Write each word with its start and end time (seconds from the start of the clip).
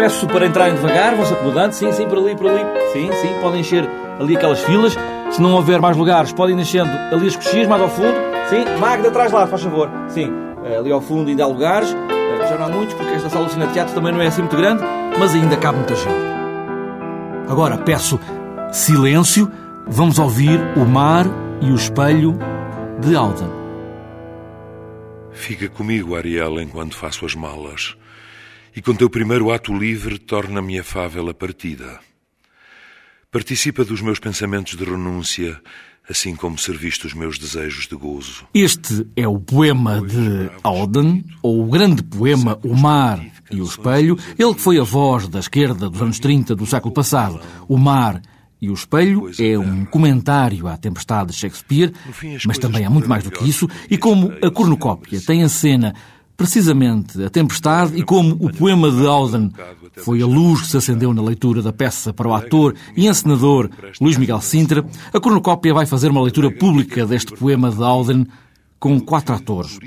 Peço 0.00 0.26
para 0.26 0.46
entrarem 0.46 0.74
devagar, 0.76 1.14
vão-se 1.14 1.34
acomodando. 1.34 1.74
Sim, 1.74 1.92
sim, 1.92 2.08
por 2.08 2.16
ali, 2.16 2.34
por 2.34 2.46
ali. 2.48 2.64
Sim, 2.90 3.10
sim, 3.20 3.38
podem 3.42 3.60
encher 3.60 3.86
ali 4.18 4.34
aquelas 4.34 4.58
filas. 4.60 4.96
Se 5.30 5.42
não 5.42 5.52
houver 5.52 5.78
mais 5.78 5.94
lugares, 5.94 6.32
podem 6.32 6.58
enchendo 6.58 6.90
ali 7.12 7.26
as 7.26 7.36
coxias 7.36 7.68
mais 7.68 7.82
ao 7.82 7.90
fundo. 7.90 8.14
Sim, 8.48 8.64
Magda, 8.80 9.08
atrás 9.08 9.30
lá, 9.30 9.46
faz 9.46 9.62
favor. 9.62 9.90
Sim, 10.08 10.32
eh, 10.64 10.78
ali 10.78 10.90
ao 10.90 11.02
fundo 11.02 11.28
ainda 11.28 11.44
há 11.44 11.46
lugares. 11.46 11.94
Eh, 12.08 12.46
já 12.48 12.56
não 12.56 12.64
há 12.64 12.68
muitos, 12.70 12.94
porque 12.94 13.12
esta 13.12 13.28
sala 13.28 13.44
de 13.44 13.52
cine 13.52 13.66
teatro 13.74 13.94
também 13.94 14.10
não 14.10 14.22
é 14.22 14.28
assim 14.28 14.40
muito 14.40 14.56
grande, 14.56 14.82
mas 15.18 15.34
ainda 15.34 15.54
cabe 15.58 15.76
muita 15.76 15.94
gente. 15.94 16.24
Agora 17.46 17.76
peço 17.76 18.18
silêncio. 18.72 19.52
Vamos 19.86 20.18
ouvir 20.18 20.58
o 20.78 20.86
mar 20.86 21.26
e 21.60 21.70
o 21.70 21.74
espelho 21.74 22.38
de 23.00 23.14
Alden. 23.14 23.50
Fica 25.30 25.68
comigo, 25.68 26.16
Ariel, 26.16 26.58
enquanto 26.58 26.96
faço 26.96 27.26
as 27.26 27.34
malas. 27.34 27.99
E 28.74 28.80
com 28.80 28.94
teu 28.94 29.10
primeiro 29.10 29.50
ato 29.50 29.76
livre, 29.76 30.18
torna-me 30.18 30.78
afável 30.78 31.28
a 31.28 31.34
partida. 31.34 31.98
Participa 33.30 33.84
dos 33.84 34.00
meus 34.00 34.18
pensamentos 34.18 34.76
de 34.76 34.84
renúncia, 34.84 35.60
assim 36.08 36.36
como 36.36 36.58
serviste 36.58 37.06
os 37.06 37.14
meus 37.14 37.38
desejos 37.38 37.88
de 37.88 37.96
gozo. 37.96 38.46
Este 38.54 39.06
é 39.16 39.26
o 39.26 39.40
poema 39.40 40.00
de 40.00 40.50
Auden, 40.62 41.24
ou 41.42 41.64
o 41.64 41.70
grande 41.70 42.02
poema 42.02 42.58
O 42.62 42.76
Mar 42.76 43.24
e 43.50 43.60
o 43.60 43.64
Espelho, 43.64 44.16
ele 44.38 44.54
que 44.54 44.60
foi 44.60 44.78
a 44.78 44.84
voz 44.84 45.28
da 45.28 45.40
esquerda 45.40 45.90
dos 45.90 46.00
anos 46.00 46.18
30 46.18 46.54
do 46.54 46.66
século 46.66 46.94
passado. 46.94 47.40
O 47.68 47.76
Mar 47.76 48.22
e 48.60 48.70
o 48.70 48.74
Espelho 48.74 49.30
é 49.38 49.58
um 49.58 49.84
comentário 49.84 50.68
à 50.68 50.76
tempestade 50.76 51.32
de 51.32 51.38
Shakespeare, 51.38 51.92
mas 52.46 52.58
também 52.58 52.84
há 52.84 52.90
muito 52.90 53.08
mais 53.08 53.24
do 53.24 53.30
que 53.30 53.48
isso, 53.48 53.68
e 53.88 53.96
como 53.96 54.32
a 54.44 54.50
cornucópia 54.50 55.20
tem 55.20 55.42
a 55.42 55.48
cena 55.48 55.94
precisamente 56.40 57.22
a 57.22 57.28
tempestade 57.28 57.98
e 57.98 58.02
como 58.02 58.34
o 58.40 58.50
poema 58.50 58.90
de 58.90 59.06
Auden 59.06 59.50
foi 59.98 60.22
a 60.22 60.26
luz 60.26 60.62
que 60.62 60.68
se 60.68 60.76
acendeu 60.78 61.12
na 61.12 61.20
leitura 61.20 61.60
da 61.60 61.70
peça 61.70 62.14
para 62.14 62.26
o 62.26 62.32
ator 62.32 62.74
e 62.96 63.06
encenador 63.06 63.68
Luís 64.00 64.16
Miguel 64.16 64.40
Sintra, 64.40 64.82
a 65.12 65.20
cornucópia 65.20 65.74
vai 65.74 65.84
fazer 65.84 66.10
uma 66.10 66.22
leitura 66.22 66.50
pública 66.50 67.04
deste 67.04 67.34
poema 67.36 67.70
de 67.70 67.82
Auden 67.82 68.26
com 68.78 68.98
quatro 68.98 69.34
atores. 69.34 69.78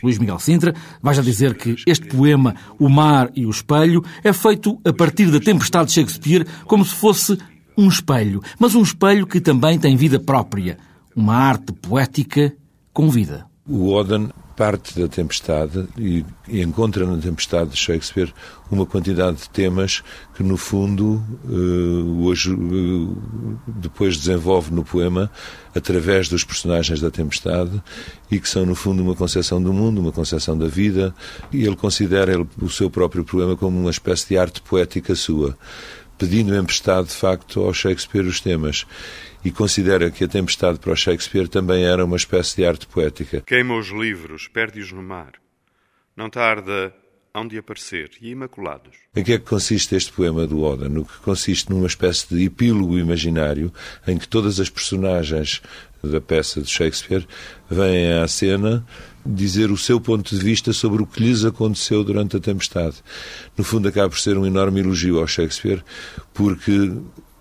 Luís 0.00 0.18
Miguel 0.18 0.38
Sintra 0.38 0.72
vai 1.02 1.16
já 1.16 1.20
dizer 1.22 1.56
que 1.56 1.74
este 1.84 2.06
poema, 2.06 2.54
O 2.78 2.88
Mar 2.88 3.32
e 3.34 3.44
o 3.44 3.50
Espelho, 3.50 4.04
é 4.22 4.32
feito 4.32 4.80
a 4.84 4.92
partir 4.92 5.32
da 5.32 5.40
tempestade 5.40 5.88
de 5.88 5.94
Shakespeare 5.94 6.46
como 6.64 6.84
se 6.84 6.94
fosse 6.94 7.36
um 7.76 7.88
espelho, 7.88 8.40
mas 8.56 8.76
um 8.76 8.82
espelho 8.82 9.26
que 9.26 9.40
também 9.40 9.80
tem 9.80 9.96
vida 9.96 10.20
própria, 10.20 10.78
uma 11.16 11.34
arte 11.34 11.72
poética 11.72 12.54
com 12.92 13.10
vida. 13.10 13.46
O 13.68 13.92
Oden 13.92 14.28
parte 14.56 14.98
da 14.98 15.06
tempestade 15.06 15.86
e, 15.98 16.24
e, 16.48 16.62
encontra 16.62 17.06
na 17.06 17.18
tempestade 17.18 17.70
de 17.70 17.76
Shakespeare 17.76 18.32
uma 18.70 18.86
quantidade 18.86 19.36
de 19.36 19.50
temas 19.50 20.02
que, 20.34 20.42
no 20.42 20.56
fundo, 20.56 21.22
uh, 21.44 22.24
hoje, 22.24 22.52
uh, 22.52 23.16
depois 23.66 24.16
desenvolve 24.16 24.72
no 24.72 24.82
poema 24.82 25.30
através 25.74 26.28
dos 26.28 26.42
personagens 26.42 27.00
da 27.00 27.10
tempestade 27.10 27.82
e 28.30 28.40
que 28.40 28.48
são, 28.48 28.64
no 28.64 28.74
fundo, 28.74 29.02
uma 29.02 29.14
concepção 29.14 29.62
do 29.62 29.72
mundo, 29.72 30.00
uma 30.00 30.12
concepção 30.12 30.56
da 30.56 30.66
vida. 30.66 31.14
E 31.52 31.64
ele 31.64 31.76
considera 31.76 32.32
ele, 32.32 32.46
o 32.60 32.70
seu 32.70 32.88
próprio 32.88 33.24
poema 33.24 33.56
como 33.56 33.78
uma 33.78 33.90
espécie 33.90 34.28
de 34.30 34.38
arte 34.38 34.62
poética 34.62 35.14
sua 35.14 35.56
pedindo 36.18 36.56
emprestado, 36.56 37.06
de 37.06 37.14
facto, 37.14 37.60
ao 37.60 37.74
Shakespeare 37.74 38.24
os 38.24 38.40
temas. 38.40 38.86
E 39.46 39.52
considera 39.52 40.10
que 40.10 40.24
a 40.24 40.28
tempestade 40.28 40.80
para 40.80 40.92
o 40.92 40.96
Shakespeare 40.96 41.46
também 41.46 41.84
era 41.84 42.04
uma 42.04 42.16
espécie 42.16 42.56
de 42.56 42.66
arte 42.66 42.84
poética. 42.84 43.42
Queima 43.42 43.76
os 43.76 43.90
livros, 43.90 44.48
perde-os 44.48 44.90
no 44.90 45.00
mar. 45.00 45.34
Não 46.16 46.28
tarda, 46.28 46.92
hão 47.32 47.46
de 47.46 47.56
aparecer, 47.56 48.10
e 48.20 48.30
imaculados. 48.30 48.96
Em 49.14 49.22
que 49.22 49.34
é 49.34 49.38
que 49.38 49.44
consiste 49.44 49.94
este 49.94 50.10
poema 50.10 50.48
do 50.48 50.64
Oda? 50.64 50.88
No 50.88 51.04
que 51.04 51.16
consiste 51.18 51.70
numa 51.70 51.86
espécie 51.86 52.26
de 52.34 52.44
epílogo 52.44 52.98
imaginário 52.98 53.72
em 54.04 54.18
que 54.18 54.26
todas 54.26 54.58
as 54.58 54.68
personagens 54.68 55.62
da 56.02 56.20
peça 56.20 56.60
de 56.60 56.68
Shakespeare 56.68 57.24
vêm 57.70 58.14
à 58.14 58.26
cena 58.26 58.84
dizer 59.24 59.70
o 59.70 59.76
seu 59.76 60.00
ponto 60.00 60.36
de 60.36 60.44
vista 60.44 60.72
sobre 60.72 61.04
o 61.04 61.06
que 61.06 61.22
lhes 61.22 61.44
aconteceu 61.44 62.02
durante 62.02 62.36
a 62.36 62.40
tempestade. 62.40 62.96
No 63.56 63.62
fundo, 63.62 63.86
acaba 63.86 64.08
por 64.08 64.18
ser 64.18 64.36
um 64.36 64.44
enorme 64.44 64.80
elogio 64.80 65.20
ao 65.20 65.26
Shakespeare, 65.28 65.84
porque 66.34 66.90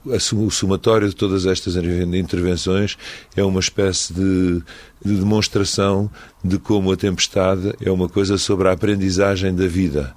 o 0.05 0.51
somatório 0.51 1.09
de 1.09 1.16
todas 1.16 1.45
estas 1.45 1.75
intervenções 1.75 2.97
é 3.35 3.43
uma 3.43 3.59
espécie 3.59 4.13
de, 4.13 4.61
de, 5.03 5.16
demonstração 5.16 6.09
de 6.43 6.59
como 6.59 6.91
a 6.91 6.97
tempestade 6.97 7.73
é 7.81 7.91
uma 7.91 8.07
coisa 8.07 8.38
sobre 8.38 8.67
a 8.67 8.71
aprendizagem 8.71 9.53
da 9.53 9.67
vida 9.67 10.15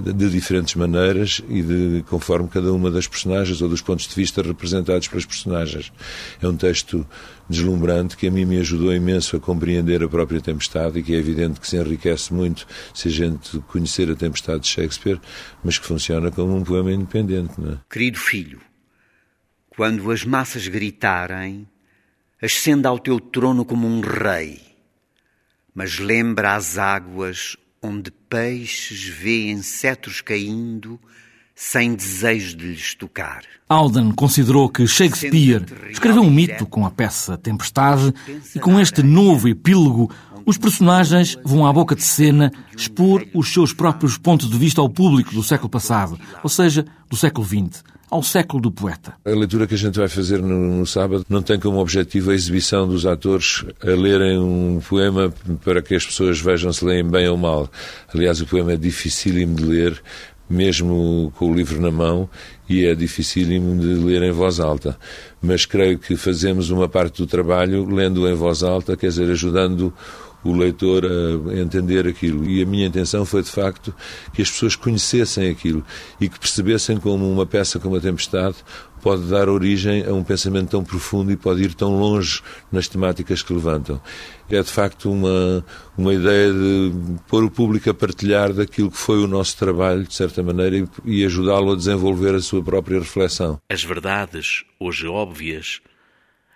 de 0.00 0.30
diferentes 0.30 0.74
maneiras 0.74 1.42
e 1.48 1.62
de 1.62 2.04
conforme 2.08 2.48
cada 2.48 2.72
uma 2.72 2.90
das 2.90 3.06
personagens 3.06 3.60
ou 3.60 3.68
dos 3.68 3.82
pontos 3.82 4.08
de 4.08 4.14
vista 4.14 4.40
representados 4.40 5.08
pelas 5.08 5.26
personagens. 5.26 5.92
É 6.40 6.48
um 6.48 6.56
texto 6.56 7.06
deslumbrante 7.48 8.16
que 8.16 8.26
a 8.26 8.30
mim 8.30 8.44
me 8.44 8.58
ajudou 8.58 8.94
imenso 8.94 9.36
a 9.36 9.40
compreender 9.40 10.02
a 10.02 10.08
própria 10.08 10.40
tempestade 10.40 10.98
e 10.98 11.02
que 11.02 11.14
é 11.14 11.18
evidente 11.18 11.60
que 11.60 11.68
se 11.68 11.76
enriquece 11.76 12.32
muito 12.32 12.66
se 12.94 13.08
a 13.08 13.10
gente 13.10 13.58
conhecer 13.68 14.10
a 14.10 14.14
tempestade 14.14 14.62
de 14.62 14.68
Shakespeare, 14.68 15.20
mas 15.62 15.78
que 15.78 15.86
funciona 15.86 16.30
como 16.30 16.56
um 16.56 16.64
poema 16.64 16.92
independente. 16.92 17.52
É? 17.60 17.76
Querido 17.90 18.18
filho, 18.18 18.60
quando 19.80 20.10
as 20.10 20.26
massas 20.26 20.68
gritarem, 20.68 21.66
ascenda 22.42 22.90
ao 22.90 22.98
teu 22.98 23.18
trono 23.18 23.64
como 23.64 23.86
um 23.86 24.02
rei, 24.02 24.60
mas 25.74 25.98
lembra 25.98 26.54
as 26.54 26.76
águas 26.76 27.56
onde 27.80 28.10
peixes 28.10 29.08
vêem 29.08 29.62
cetros 29.62 30.20
caindo 30.20 31.00
sem 31.54 31.94
desejo 31.94 32.58
de 32.58 32.66
lhes 32.66 32.94
tocar. 32.94 33.42
Alden 33.70 34.12
considerou 34.12 34.68
que 34.68 34.86
Shakespeare 34.86 35.64
escreveu 35.88 36.24
um 36.24 36.30
mito 36.30 36.66
com 36.66 36.84
a 36.84 36.90
peça 36.90 37.38
Tempestade 37.38 38.12
e 38.54 38.60
com 38.60 38.78
este 38.78 39.02
novo 39.02 39.48
epílogo 39.48 40.14
os 40.44 40.58
personagens 40.58 41.38
vão 41.42 41.66
à 41.66 41.72
boca 41.72 41.96
de 41.96 42.02
cena 42.02 42.52
expor 42.76 43.26
os 43.32 43.50
seus 43.50 43.72
próprios 43.72 44.18
pontos 44.18 44.50
de 44.50 44.58
vista 44.58 44.82
ao 44.82 44.90
público 44.90 45.32
do 45.32 45.42
século 45.42 45.70
passado, 45.70 46.20
ou 46.42 46.50
seja, 46.50 46.84
do 47.08 47.16
século 47.16 47.46
XX 47.46 47.82
ao 48.10 48.22
século 48.22 48.60
do 48.60 48.72
poeta. 48.72 49.14
A 49.24 49.30
leitura 49.30 49.66
que 49.66 49.74
a 49.74 49.78
gente 49.78 49.98
vai 49.98 50.08
fazer 50.08 50.42
no, 50.42 50.78
no, 50.78 50.86
sábado 50.86 51.24
não 51.28 51.42
tem 51.42 51.58
como 51.58 51.78
objetivo 51.78 52.30
a 52.30 52.34
exibição 52.34 52.88
dos 52.88 53.06
atores 53.06 53.64
a 53.82 53.90
lerem 53.90 54.38
um 54.38 54.80
poema 54.86 55.32
para 55.64 55.80
que 55.80 55.94
as 55.94 56.04
pessoas 56.04 56.40
vejam 56.40 56.72
se 56.72 56.84
leem 56.84 57.04
bem 57.04 57.28
ou 57.28 57.36
mal. 57.36 57.70
Aliás, 58.12 58.40
o 58.40 58.46
poema 58.46 58.72
é 58.72 58.76
dificílimo 58.76 59.54
de 59.54 59.64
ler, 59.64 60.02
mesmo 60.48 61.32
com 61.36 61.50
o 61.50 61.54
livro 61.54 61.80
na 61.80 61.92
mão, 61.92 62.28
e 62.68 62.84
é 62.84 62.94
dificílimo 62.94 63.80
de 63.80 63.94
ler 63.94 64.22
em 64.24 64.32
voz 64.32 64.58
alta. 64.58 64.98
Mas 65.40 65.64
creio 65.64 65.98
que 65.98 66.16
fazemos 66.16 66.70
uma 66.70 66.88
parte 66.88 67.18
do 67.18 67.26
trabalho 67.26 67.88
lendo 67.88 68.28
em 68.28 68.34
voz 68.34 68.64
alta, 68.64 68.96
quer 68.96 69.08
dizer, 69.08 69.30
ajudando 69.30 69.94
o 70.42 70.52
leitor 70.52 71.04
a 71.04 71.54
entender 71.58 72.06
aquilo. 72.06 72.48
E 72.48 72.62
a 72.62 72.66
minha 72.66 72.86
intenção 72.86 73.24
foi, 73.24 73.42
de 73.42 73.50
facto, 73.50 73.94
que 74.32 74.42
as 74.42 74.50
pessoas 74.50 74.76
conhecessem 74.76 75.50
aquilo 75.50 75.84
e 76.20 76.28
que 76.28 76.38
percebessem 76.38 76.98
como 76.98 77.30
uma 77.30 77.46
peça 77.46 77.78
como 77.78 77.96
a 77.96 78.00
Tempestade 78.00 78.56
pode 79.00 79.22
dar 79.22 79.48
origem 79.48 80.04
a 80.04 80.12
um 80.12 80.22
pensamento 80.22 80.70
tão 80.70 80.84
profundo 80.84 81.32
e 81.32 81.36
pode 81.36 81.62
ir 81.62 81.74
tão 81.74 81.98
longe 81.98 82.42
nas 82.70 82.86
temáticas 82.86 83.42
que 83.42 83.52
levantam. 83.52 84.00
É, 84.50 84.62
de 84.62 84.70
facto, 84.70 85.10
uma, 85.10 85.64
uma 85.96 86.12
ideia 86.12 86.52
de 86.52 86.92
pôr 87.28 87.44
o 87.44 87.50
público 87.50 87.88
a 87.88 87.94
partilhar 87.94 88.52
daquilo 88.52 88.90
que 88.90 88.96
foi 88.96 89.22
o 89.22 89.26
nosso 89.26 89.56
trabalho, 89.56 90.04
de 90.04 90.14
certa 90.14 90.42
maneira, 90.42 90.76
e, 90.76 90.88
e 91.04 91.24
ajudá-lo 91.24 91.72
a 91.72 91.76
desenvolver 91.76 92.34
a 92.34 92.40
sua 92.40 92.62
própria 92.62 92.98
reflexão. 92.98 93.58
As 93.70 93.82
verdades, 93.82 94.64
hoje 94.78 95.06
óbvias, 95.06 95.80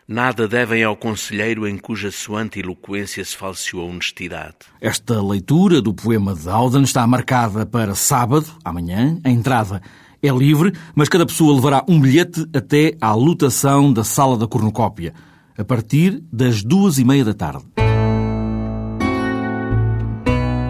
Nada 0.06 0.46
devem 0.46 0.84
ao 0.84 0.94
conselheiro 0.94 1.66
em 1.66 1.78
cuja 1.78 2.10
suante 2.10 2.60
eloquência 2.60 3.24
se 3.24 3.34
falseou 3.34 3.82
a 3.82 3.86
honestidade. 3.86 4.56
Esta 4.78 5.22
leitura 5.22 5.80
do 5.80 5.94
poema 5.94 6.34
de 6.34 6.46
Auden 6.46 6.82
está 6.82 7.06
marcada 7.06 7.64
para 7.64 7.94
sábado, 7.94 8.46
amanhã. 8.62 9.18
A 9.24 9.30
entrada 9.30 9.80
é 10.22 10.28
livre, 10.28 10.74
mas 10.94 11.08
cada 11.08 11.24
pessoa 11.24 11.54
levará 11.54 11.82
um 11.88 11.98
bilhete 11.98 12.46
até 12.54 12.94
à 13.00 13.14
lotação 13.14 13.90
da 13.90 14.04
sala 14.04 14.36
da 14.36 14.46
cornucópia, 14.46 15.14
a 15.56 15.64
partir 15.64 16.22
das 16.30 16.62
duas 16.62 16.98
e 16.98 17.04
meia 17.04 17.24
da 17.24 17.32
tarde. 17.32 17.64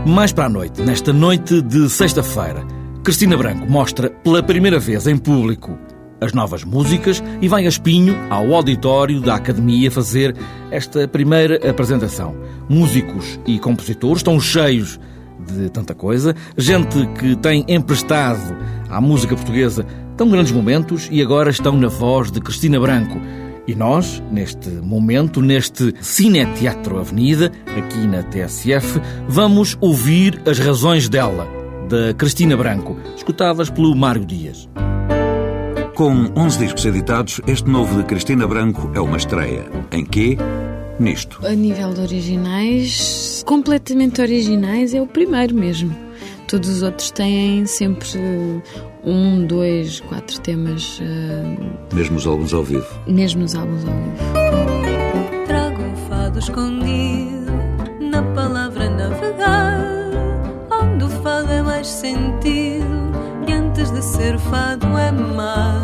Mais 0.06 0.32
para 0.32 0.44
a 0.44 0.49
noite, 0.49 0.81
nesta 0.81 1.12
noite 1.12 1.61
de 1.61 1.91
sexta-feira, 1.91 2.64
Cristina 3.03 3.37
Branco 3.37 3.69
mostra 3.69 4.11
pela 4.11 4.44
primeira 4.44 4.79
vez 4.79 5.08
em 5.08 5.17
público 5.17 5.76
as 6.20 6.32
novas 6.32 6.64
músicas 6.64 7.22
e 7.40 7.49
vai 7.49 7.66
a 7.66 7.69
Espinho, 7.69 8.16
ao 8.31 8.55
auditório 8.55 9.20
da 9.20 9.34
Academia, 9.34 9.90
fazer 9.90 10.34
esta 10.70 11.06
primeira 11.06 11.56
apresentação. 11.69 12.34
Músicos 12.69 13.38
e 13.46 13.58
compositores 13.58 14.19
estão 14.19 14.40
cheios 14.40 14.99
de 15.46 15.69
tanta 15.69 15.94
coisa, 15.94 16.34
gente 16.56 17.06
que 17.19 17.37
tem 17.37 17.64
emprestado 17.69 18.56
à 18.88 19.00
música 19.00 19.34
portuguesa 19.34 19.84
tão 20.16 20.28
grandes 20.31 20.52
momentos 20.52 21.08
e 21.11 21.20
agora 21.20 21.50
estão 21.50 21.76
na 21.76 21.88
voz 21.88 22.31
de 22.31 22.40
Cristina 22.40 22.78
Branco. 22.81 23.20
E 23.67 23.75
nós, 23.75 24.22
neste 24.31 24.69
momento, 24.69 25.40
neste 25.40 25.94
Cine 26.00 26.44
Teatro 26.55 26.99
Avenida, 26.99 27.50
aqui 27.76 28.06
na 28.06 28.22
TSF, 28.22 29.00
vamos 29.26 29.76
ouvir 29.81 30.40
as 30.46 30.58
razões 30.58 31.08
dela 31.08 31.49
da 31.88 32.12
Cristina 32.14 32.56
Branco, 32.56 32.96
escutadas 33.17 33.70
pelo 33.70 33.94
Mário 33.94 34.25
Dias. 34.25 34.69
Com 35.94 36.29
11 36.37 36.58
discos 36.58 36.85
editados, 36.87 37.41
este 37.46 37.70
novo 37.70 37.99
de 37.99 38.02
Cristina 38.02 38.49
Branco 38.49 38.91
é 38.94 39.00
uma 39.00 39.17
estreia. 39.17 39.70
Em 39.93 40.05
quê? 40.05 40.37
Nisto. 40.99 41.38
A 41.46 41.52
nível 41.52 41.94
de 41.94 42.00
originais, 42.00 43.44
completamente 43.46 44.20
originais, 44.20 44.93
é 44.93 45.00
o 45.00 45.06
primeiro 45.06 45.55
mesmo. 45.55 45.96
Todos 46.49 46.69
os 46.69 46.82
outros 46.82 47.12
têm 47.12 47.64
sempre 47.67 48.08
um, 49.05 49.46
dois, 49.46 50.00
quatro 50.00 50.41
temas. 50.41 50.99
Uh... 50.99 51.94
Mesmo 51.94 52.17
os 52.17 52.26
álbuns 52.26 52.52
ao 52.52 52.64
vivo? 52.64 52.88
Mesmo 53.06 53.44
os 53.44 53.55
álbuns 53.55 53.85
ao 53.87 53.94
vivo. 53.94 55.46
Trago 55.46 55.81
um 55.81 55.96
fado 56.08 56.41
escondido 56.41 57.52
na 58.00 58.20
palavra 58.35 58.91
navegar, 58.91 59.79
onde 60.73 61.05
o 61.05 61.08
fado 61.23 61.52
é 61.52 61.62
mais 61.62 61.87
sentido 61.87 62.85
e 63.46 63.52
antes 63.52 63.93
de 63.93 64.02
ser 64.02 64.37
fado 64.41 64.87
é 64.99 65.12
mar. 65.12 65.83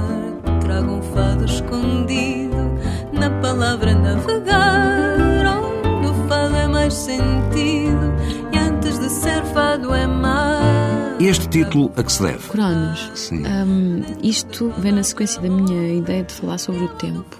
Escondido 1.44 2.78
na 3.12 3.30
palavra 3.40 3.94
navegar, 3.94 5.46
onde 5.46 6.06
o 6.08 6.28
fado 6.28 6.56
é 6.56 6.66
mais 6.66 6.94
sentido 6.94 8.12
e 8.52 8.58
antes 8.58 8.98
de 8.98 9.08
ser 9.08 9.42
fado 9.46 9.94
é 9.94 10.06
mar. 10.06 11.16
Este 11.20 11.48
título 11.48 11.92
a 11.96 12.02
que 12.02 12.12
se 12.12 12.22
deve? 12.22 12.48
Cronos. 12.48 13.10
Sim. 13.14 13.44
Um, 13.46 14.02
isto 14.22 14.72
vem 14.78 14.92
na 14.92 15.02
sequência 15.02 15.40
da 15.40 15.50
minha 15.50 15.92
ideia 15.94 16.24
de 16.24 16.32
falar 16.32 16.58
sobre 16.58 16.84
o 16.84 16.88
tempo. 16.88 17.36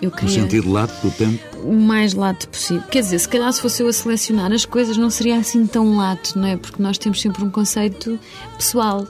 Eu 0.00 0.10
queria... 0.12 0.36
No 0.36 0.42
sentido 0.42 0.70
lato 0.72 0.94
do 1.06 1.10
tempo? 1.10 1.40
O 1.64 1.74
mais 1.74 2.14
lato 2.14 2.48
possível. 2.48 2.84
Quer 2.88 3.00
dizer, 3.00 3.18
se 3.18 3.28
calhar 3.28 3.52
se 3.52 3.60
fosse 3.60 3.82
eu 3.82 3.88
a 3.88 3.92
selecionar 3.92 4.52
as 4.52 4.64
coisas 4.64 4.96
não 4.96 5.10
seria 5.10 5.36
assim 5.36 5.66
tão 5.66 5.96
lato, 5.96 6.38
não 6.38 6.46
é? 6.46 6.56
Porque 6.56 6.80
nós 6.82 6.96
temos 6.98 7.20
sempre 7.20 7.44
um 7.44 7.50
conceito 7.50 8.18
pessoal. 8.56 9.06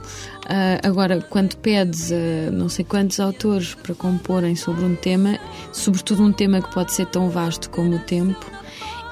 Uh, 0.49 0.81
agora, 0.83 1.21
quando 1.29 1.57
pedes 1.59 2.11
a 2.11 2.51
não 2.51 2.71
sei 2.71 2.83
quantos 2.83 3.21
autores 3.21 3.75
para 3.75 3.95
comporem 3.95 4.57
sobre 4.57 4.83
um 4.83 4.97
tema, 4.97 5.39
sobretudo 5.73 6.23
um 6.23 6.33
tema 6.33 6.63
que 6.63 6.73
pode 6.73 6.95
ser 6.95 7.05
tão 7.07 7.29
vasto 7.29 7.69
como 7.69 7.97
o 7.97 7.99
tempo, 7.99 8.51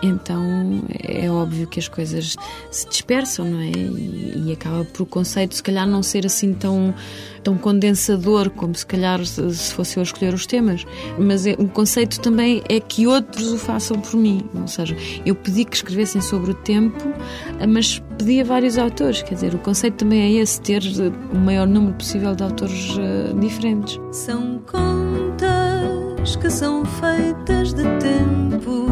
então 0.03 0.83
é 1.03 1.31
óbvio 1.31 1.67
que 1.67 1.79
as 1.79 1.89
coisas 1.89 2.37
se 2.71 2.89
dispersam, 2.89 3.47
não 3.47 3.61
é? 3.61 3.71
E, 3.71 4.45
e, 4.47 4.53
acaba 4.53 4.85
por 4.85 5.03
o 5.03 5.07
conceito, 5.07 5.55
se 5.55 5.63
calhar, 5.63 5.87
não 5.87 6.03
ser 6.03 6.27
assim 6.27 6.53
tão, 6.53 6.95
tão 7.43 7.57
condensador 7.57 8.51
como 8.51 8.75
se 8.75 8.85
calhar 8.85 9.25
se, 9.25 9.55
se 9.55 9.75
fosse 9.75 9.97
eu 9.97 10.03
escolher 10.03 10.35
os 10.35 10.47
temas. 10.47 10.87
Mas 11.19 11.47
é, 11.47 11.53
o 11.59 11.69
conceito 11.69 12.21
também 12.21 12.63
é 12.69 12.79
que 12.81 13.07
outros 13.07 13.53
o 13.53 13.59
façam 13.59 13.99
por 14.01 14.17
mim. 14.17 14.45
Ou 14.55 14.69
seja, 14.69 14.97
eu 15.25 15.35
pedi 15.35 15.65
que 15.65 15.77
escrevessem 15.77 16.21
sobre 16.21 16.51
o 16.51 16.55
tempo, 16.55 17.13
mas 17.69 18.03
pedi 18.19 18.41
a 18.41 18.45
vários 18.45 18.79
autores. 18.79 19.23
Quer 19.23 19.35
dizer, 19.35 19.55
o 19.55 19.59
conceito 19.59 19.97
também 19.97 20.21
é 20.21 20.43
esse, 20.43 20.61
ter 20.61 20.83
o 21.33 21.39
maior 21.39 21.67
número 21.67 21.95
possível 21.95 22.35
de 22.35 22.43
autores 22.43 22.91
uh, 22.97 23.39
diferentes. 23.39 23.99
São 24.13 24.61
contas 24.67 26.37
que 26.37 26.51
são 26.51 26.85
feitas 26.85 27.73
de 27.73 27.85
tempo 27.99 28.86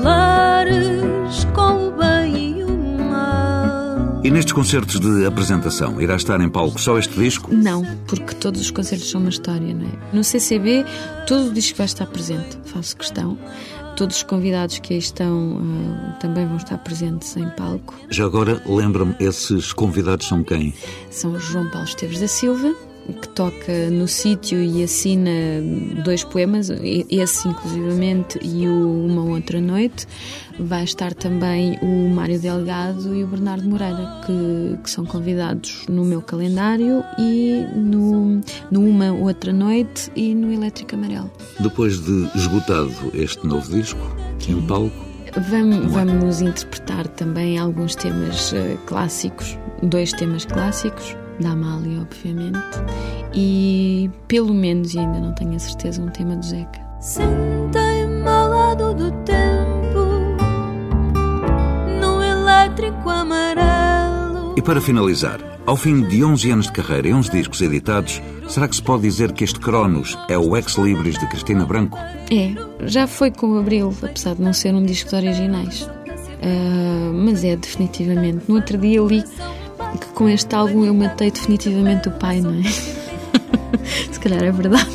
colares 0.00 1.44
com 1.54 1.88
o 1.88 1.90
bem 1.92 2.60
e 2.60 2.64
o 2.64 2.98
mal. 3.04 4.20
E 4.24 4.30
nestes 4.30 4.52
concertos 4.52 4.98
de 4.98 5.26
apresentação, 5.26 6.00
irá 6.00 6.16
estar 6.16 6.40
em 6.40 6.48
palco 6.48 6.80
só 6.80 6.98
este 6.98 7.14
disco? 7.18 7.54
Não, 7.54 7.84
porque 8.06 8.34
todos 8.34 8.60
os 8.62 8.70
concertos 8.70 9.10
são 9.10 9.20
uma 9.20 9.30
história, 9.30 9.74
não 9.74 9.86
é? 9.86 10.16
No 10.16 10.24
CCB, 10.24 10.84
todo 11.26 11.48
o 11.48 11.52
disco 11.52 11.76
vai 11.76 11.86
estar 11.86 12.06
presente, 12.06 12.58
faço 12.64 12.96
questão. 12.96 13.38
Todos 13.96 14.16
os 14.16 14.22
convidados 14.22 14.78
que 14.78 14.94
aí 14.94 14.98
estão 14.98 15.56
uh, 15.56 16.18
também 16.20 16.46
vão 16.46 16.56
estar 16.56 16.78
presentes 16.78 17.36
em 17.36 17.48
palco. 17.50 17.94
Já 18.08 18.24
agora, 18.24 18.62
lembra-me, 18.64 19.14
esses 19.20 19.74
convidados 19.74 20.26
são 20.26 20.42
quem? 20.42 20.72
São 21.10 21.38
João 21.38 21.68
Paulo 21.68 21.86
Esteves 21.86 22.20
da 22.20 22.28
Silva, 22.28 22.74
que 23.20 23.28
toca 23.30 23.90
no 23.90 24.06
sítio 24.06 24.62
e 24.62 24.82
assina 24.82 25.30
dois 26.04 26.24
poemas, 26.24 26.70
esse 26.70 27.48
inclusivamente 27.48 28.38
e 28.42 28.66
o 28.68 29.06
Uma 29.06 29.22
Outra 29.22 29.60
Noite. 29.60 30.06
Vai 30.58 30.84
estar 30.84 31.14
também 31.14 31.78
o 31.80 32.08
Mário 32.10 32.38
Delgado 32.38 33.14
e 33.14 33.24
o 33.24 33.26
Bernardo 33.26 33.68
Moreira, 33.68 34.20
que, 34.26 34.78
que 34.82 34.90
são 34.90 35.04
convidados 35.06 35.86
no 35.88 36.04
meu 36.04 36.20
calendário 36.20 37.02
e 37.18 37.64
no, 37.74 38.40
no 38.70 38.80
Uma 38.80 39.12
Outra 39.12 39.52
Noite 39.52 40.10
e 40.14 40.34
no 40.34 40.52
Elétrico 40.52 40.94
Amarelo. 40.94 41.30
Depois 41.58 42.00
de 42.00 42.30
esgotado 42.36 42.92
este 43.14 43.46
novo 43.46 43.70
disco, 43.74 44.00
em 44.48 44.60
palco, 44.66 45.10
Vamos, 45.48 45.92
vamos 45.92 46.40
interpretar 46.40 47.06
também 47.06 47.56
alguns 47.56 47.94
temas 47.94 48.50
uh, 48.50 48.76
clássicos, 48.86 49.56
dois 49.80 50.12
temas 50.12 50.44
clássicos, 50.44 51.16
da 51.40 51.50
Amália, 51.50 52.00
obviamente, 52.00 52.58
e 53.34 54.10
pelo 54.28 54.52
menos, 54.52 54.94
e 54.94 54.98
ainda 54.98 55.20
não 55.20 55.34
tenho 55.34 55.54
a 55.54 55.58
certeza, 55.58 56.02
um 56.02 56.08
tema 56.08 56.36
do 56.36 56.44
Zeca. 56.44 56.80
Sentei-me 57.00 58.28
ao 58.28 58.48
lado 58.48 58.94
do 58.94 59.10
tempo, 59.24 60.36
no 62.00 62.22
elétrico 62.22 63.08
amarelo. 63.08 64.54
E 64.56 64.62
para 64.62 64.80
finalizar, 64.80 65.40
ao 65.66 65.76
fim 65.76 66.02
de 66.02 66.24
11 66.24 66.50
anos 66.50 66.66
de 66.66 66.72
carreira 66.72 67.08
e 67.08 67.14
11 67.14 67.30
discos 67.30 67.62
editados, 67.62 68.20
será 68.48 68.68
que 68.68 68.76
se 68.76 68.82
pode 68.82 69.02
dizer 69.02 69.32
que 69.32 69.44
este 69.44 69.58
Cronos 69.60 70.18
é 70.28 70.36
o 70.36 70.56
ex-libris 70.56 71.18
de 71.18 71.26
Cristina 71.28 71.64
Branco? 71.64 71.98
É, 72.30 72.54
já 72.86 73.06
foi 73.06 73.30
com 73.30 73.52
o 73.52 73.58
Abril, 73.58 73.94
apesar 74.02 74.34
de 74.34 74.42
não 74.42 74.52
ser 74.52 74.74
um 74.74 74.84
disco 74.84 75.10
de 75.10 75.16
originais. 75.16 75.82
Uh, 75.82 77.12
mas 77.12 77.44
é 77.44 77.54
definitivamente. 77.54 78.44
No 78.48 78.56
outro 78.56 78.78
dia 78.78 79.00
li 79.02 79.22
que 80.00 80.06
com 80.08 80.28
este 80.28 80.54
álbum 80.54 80.84
eu 80.84 80.94
matei 80.94 81.30
definitivamente 81.30 82.08
o 82.08 82.12
pai, 82.12 82.40
não 82.40 82.52
é? 82.52 82.62
Se 84.12 84.20
calhar 84.20 84.42
é 84.42 84.52
verdade. 84.52 84.88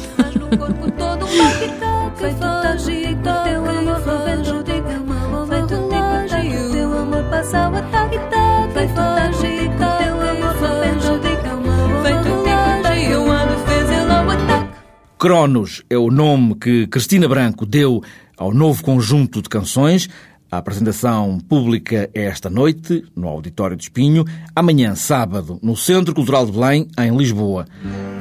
Cronos 15.17 15.83
é 15.89 15.97
o 15.97 16.11
nome 16.11 16.53
que 16.53 16.85
Cristina 16.85 17.27
Branco 17.27 17.65
deu 17.65 18.03
ao 18.37 18.53
novo 18.53 18.83
conjunto 18.83 19.41
de 19.41 19.49
canções 19.49 20.07
a 20.51 20.57
apresentação 20.57 21.39
pública 21.39 22.09
é 22.13 22.25
esta 22.25 22.49
noite, 22.49 23.03
no 23.15 23.27
Auditório 23.27 23.75
de 23.75 23.83
Espinho, 23.83 24.25
amanhã, 24.55 24.95
sábado, 24.95 25.59
no 25.61 25.75
Centro 25.75 26.13
Cultural 26.13 26.45
de 26.45 26.51
Belém, 26.51 26.87
em 26.99 27.15
Lisboa. 27.15 27.65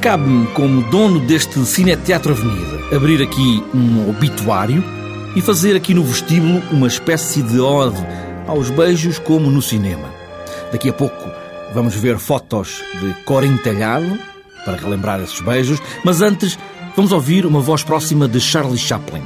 Cabe-me, 0.00 0.46
como 0.48 0.82
dono 0.90 1.20
deste 1.20 1.58
Cineteatro 1.64 2.32
Avenida, 2.32 2.96
abrir 2.96 3.22
aqui 3.22 3.62
um 3.74 4.08
obituário 4.10 4.82
e 5.36 5.40
fazer 5.40 5.76
aqui 5.76 5.94
no 5.94 6.04
vestíbulo 6.04 6.62
uma 6.70 6.86
espécie 6.86 7.42
de 7.42 7.60
ode 7.60 8.04
aos 8.46 8.70
beijos 8.70 9.18
como 9.18 9.50
no 9.50 9.62
cinema. 9.62 10.08
Daqui 10.72 10.88
a 10.88 10.92
pouco 10.92 11.30
vamos 11.74 11.94
ver 11.94 12.18
fotos 12.18 12.82
de 13.00 13.12
Corim 13.24 13.56
Telhado, 13.58 14.18
para 14.64 14.76
relembrar 14.76 15.20
esses 15.20 15.40
beijos, 15.40 15.78
mas 16.02 16.22
antes 16.22 16.58
vamos 16.96 17.12
ouvir 17.12 17.44
uma 17.44 17.60
voz 17.60 17.82
próxima 17.82 18.26
de 18.26 18.40
Charlie 18.40 18.78
Chaplin. 18.78 19.22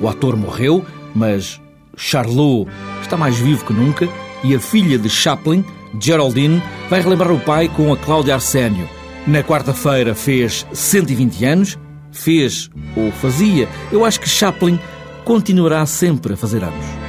O 0.00 0.08
ator 0.08 0.36
morreu, 0.36 0.84
mas 1.14 1.61
Charlot 1.96 2.68
está 3.00 3.16
mais 3.16 3.36
vivo 3.38 3.64
que 3.64 3.72
nunca 3.72 4.08
e 4.44 4.54
a 4.54 4.60
filha 4.60 4.98
de 4.98 5.08
Chaplin, 5.08 5.64
Geraldine, 6.00 6.62
vai 6.88 7.00
relembrar 7.00 7.32
o 7.32 7.40
pai 7.40 7.68
com 7.68 7.92
a 7.92 7.96
Cláudia 7.96 8.34
Arsénio. 8.34 8.88
Na 9.26 9.42
quarta-feira 9.42 10.14
fez 10.14 10.66
120 10.72 11.44
anos, 11.44 11.78
fez 12.10 12.70
ou 12.96 13.12
fazia. 13.12 13.68
Eu 13.90 14.04
acho 14.04 14.20
que 14.20 14.28
Chaplin 14.28 14.78
continuará 15.24 15.84
sempre 15.86 16.34
a 16.34 16.36
fazer 16.36 16.64
anos. 16.64 17.01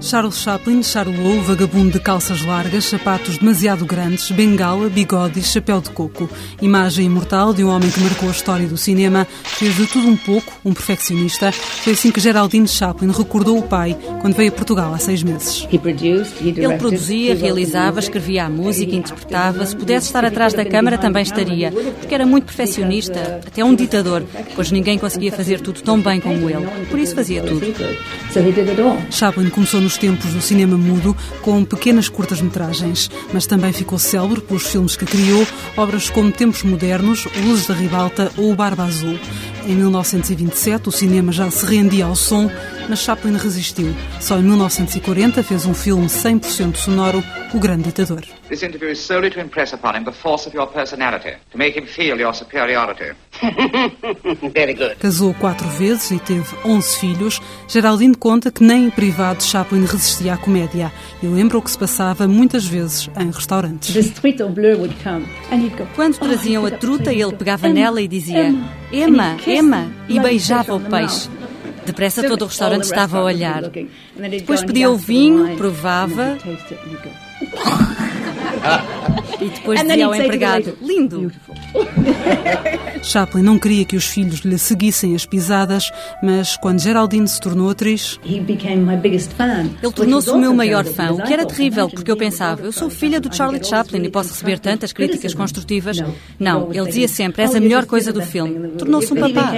Charles 0.00 0.38
Chaplin, 0.38 0.82
Charlot, 0.82 1.40
vagabundo 1.40 1.92
de 1.92 2.00
calças 2.00 2.42
largas, 2.42 2.84
sapatos 2.84 3.38
demasiado 3.38 3.84
grandes, 3.84 4.30
bengala, 4.30 4.88
bigode 4.88 5.40
e 5.40 5.42
chapéu 5.42 5.80
de 5.80 5.90
coco. 5.90 6.30
Imagem 6.62 7.06
imortal 7.06 7.52
de 7.52 7.64
um 7.64 7.68
homem 7.68 7.90
que 7.90 8.00
marcou 8.00 8.28
a 8.28 8.32
história 8.32 8.66
do 8.66 8.76
cinema, 8.76 9.26
fez 9.44 9.76
de 9.76 9.86
tudo 9.86 10.06
um 10.06 10.16
pouco, 10.16 10.52
um 10.64 10.72
perfeccionista. 10.72 11.50
Foi 11.50 11.94
assim 11.94 12.12
que 12.12 12.20
Geraldine 12.20 12.68
Chaplin 12.68 13.10
recordou 13.10 13.58
o 13.58 13.62
pai 13.62 13.96
quando 14.20 14.34
veio 14.34 14.50
a 14.50 14.52
Portugal 14.52 14.94
há 14.94 14.98
seis 14.98 15.22
meses. 15.22 15.66
Ele 16.40 16.78
produzia, 16.78 17.34
realizava, 17.34 17.98
escrevia 17.98 18.44
a 18.44 18.48
música, 18.48 18.94
interpretava. 18.94 19.66
Se 19.66 19.74
pudesse 19.76 20.06
estar 20.06 20.24
atrás 20.24 20.54
da 20.54 20.64
câmara 20.64 20.96
também 20.96 21.22
estaria, 21.22 21.72
porque 21.72 22.14
era 22.14 22.24
muito 22.24 22.44
perfeccionista, 22.44 23.40
até 23.46 23.64
um 23.64 23.74
ditador, 23.74 24.22
pois 24.54 24.70
ninguém 24.70 24.96
conseguia 24.96 25.32
fazer 25.32 25.60
tudo 25.60 25.82
tão 25.82 26.00
bem 26.00 26.20
como 26.20 26.48
ele. 26.48 26.66
Por 26.88 26.98
isso 26.98 27.14
fazia 27.14 27.42
tudo. 27.42 27.66
Chaplin 29.10 29.50
começou 29.50 29.87
nos 29.88 29.96
tempos 29.96 30.34
do 30.34 30.42
cinema 30.42 30.76
mudo 30.76 31.16
com 31.40 31.64
pequenas 31.64 32.10
curtas-metragens, 32.10 33.10
mas 33.32 33.46
também 33.46 33.72
ficou 33.72 33.98
célebre 33.98 34.42
pelos 34.42 34.66
filmes 34.66 34.96
que 34.96 35.06
criou, 35.06 35.46
obras 35.78 36.10
como 36.10 36.30
Tempos 36.30 36.62
Modernos, 36.62 37.24
Luzes 37.42 37.66
da 37.66 37.72
Ribalta 37.72 38.30
ou 38.36 38.54
Barba 38.54 38.84
Azul. 38.84 39.18
Em 39.66 39.74
1927, 39.74 40.90
o 40.90 40.92
cinema 40.92 41.32
já 41.32 41.50
se 41.50 41.64
rendia 41.64 42.04
ao 42.04 42.14
som 42.14 42.50
mas 42.88 43.00
Chaplin 43.00 43.36
resistiu. 43.36 43.94
Só 44.20 44.38
em 44.38 44.42
1940 44.42 45.42
fez 45.42 45.66
um 45.66 45.74
filme 45.74 46.06
100% 46.06 46.76
sonoro, 46.76 47.22
O 47.52 47.58
Grande 47.58 47.84
Ditador. 47.84 48.22
This 48.48 48.62
interview 48.62 48.90
is 48.90 48.98
solely 48.98 49.30
to 49.30 49.40
impress 49.40 49.74
upon 49.74 49.94
him 49.94 50.04
the 50.04 50.12
force 50.12 50.48
of 50.48 50.56
your 50.56 50.66
personality, 50.66 51.36
to 51.50 51.58
make 51.58 51.78
him 51.78 51.86
feel 51.86 52.18
your 52.18 52.34
superiority. 52.34 53.14
Very 54.54 54.74
good. 54.74 54.96
Casou 54.96 55.34
quatro 55.34 55.68
vezes 55.68 56.10
e 56.10 56.18
teve 56.18 56.46
11 56.64 56.98
filhos. 56.98 57.40
Geraldine 57.66 58.14
conta 58.14 58.50
que 58.50 58.62
nem 58.62 58.86
em 58.86 58.90
privado 58.90 59.42
Chaplin 59.42 59.84
resistia 59.84 60.34
à 60.34 60.36
comédia 60.36 60.92
e 61.22 61.26
lembra 61.26 61.58
o 61.58 61.62
que 61.62 61.70
se 61.70 61.78
passava 61.78 62.26
muitas 62.26 62.66
vezes 62.66 63.08
em 63.18 63.30
restaurantes. 63.30 63.94
Quando 65.94 66.18
traziam 66.18 66.66
a 66.66 66.70
truta, 66.70 67.12
ele 67.12 67.32
pegava 67.32 67.68
nela 67.68 68.00
e 68.00 68.08
dizia 68.08 68.54
Emma, 68.92 69.36
Emma, 69.46 69.90
e 70.08 70.18
beijava 70.18 70.74
o 70.74 70.80
peixe. 70.80 71.28
Depressa 71.84 72.28
todo 72.28 72.42
o 72.42 72.46
restaurante 72.46 72.84
estava 72.84 73.18
a 73.18 73.24
olhar. 73.24 73.62
Depois 74.30 74.62
pedia 74.62 74.90
o 74.90 74.96
vinho, 74.96 75.56
provava. 75.56 76.36
E 79.40 79.48
depois 79.48 79.80
dizia 79.80 80.06
ao 80.06 80.14
empregado: 80.14 80.76
Lindo! 80.82 81.30
Chaplin 83.02 83.42
não 83.42 83.58
queria 83.58 83.84
que 83.84 83.96
os 83.96 84.04
filhos 84.04 84.40
lhe 84.40 84.58
seguissem 84.58 85.14
as 85.14 85.24
pisadas, 85.24 85.90
mas 86.22 86.56
quando 86.56 86.80
Geraldine 86.80 87.28
se 87.28 87.40
tornou 87.40 87.70
atriz. 87.70 88.18
Ele 88.24 89.92
tornou-se 89.94 90.30
o 90.30 90.38
meu 90.38 90.52
maior 90.52 90.84
fã, 90.84 91.12
o 91.12 91.22
que 91.22 91.32
era 91.32 91.46
terrível, 91.46 91.88
porque 91.88 92.10
eu 92.10 92.16
pensava: 92.16 92.62
eu 92.62 92.72
sou 92.72 92.90
filha 92.90 93.20
do 93.20 93.34
Charlie 93.34 93.64
Chaplin 93.64 94.02
e 94.04 94.10
posso 94.10 94.30
receber 94.30 94.58
tantas 94.58 94.92
críticas 94.92 95.34
construtivas. 95.34 95.98
Não, 96.38 96.72
ele 96.72 96.86
dizia 96.86 97.08
sempre: 97.08 97.42
és 97.42 97.54
a 97.54 97.60
melhor 97.60 97.86
coisa 97.86 98.12
do 98.12 98.22
filme. 98.22 98.68
Tornou-se 98.70 99.12
um 99.12 99.16
papá. 99.16 99.52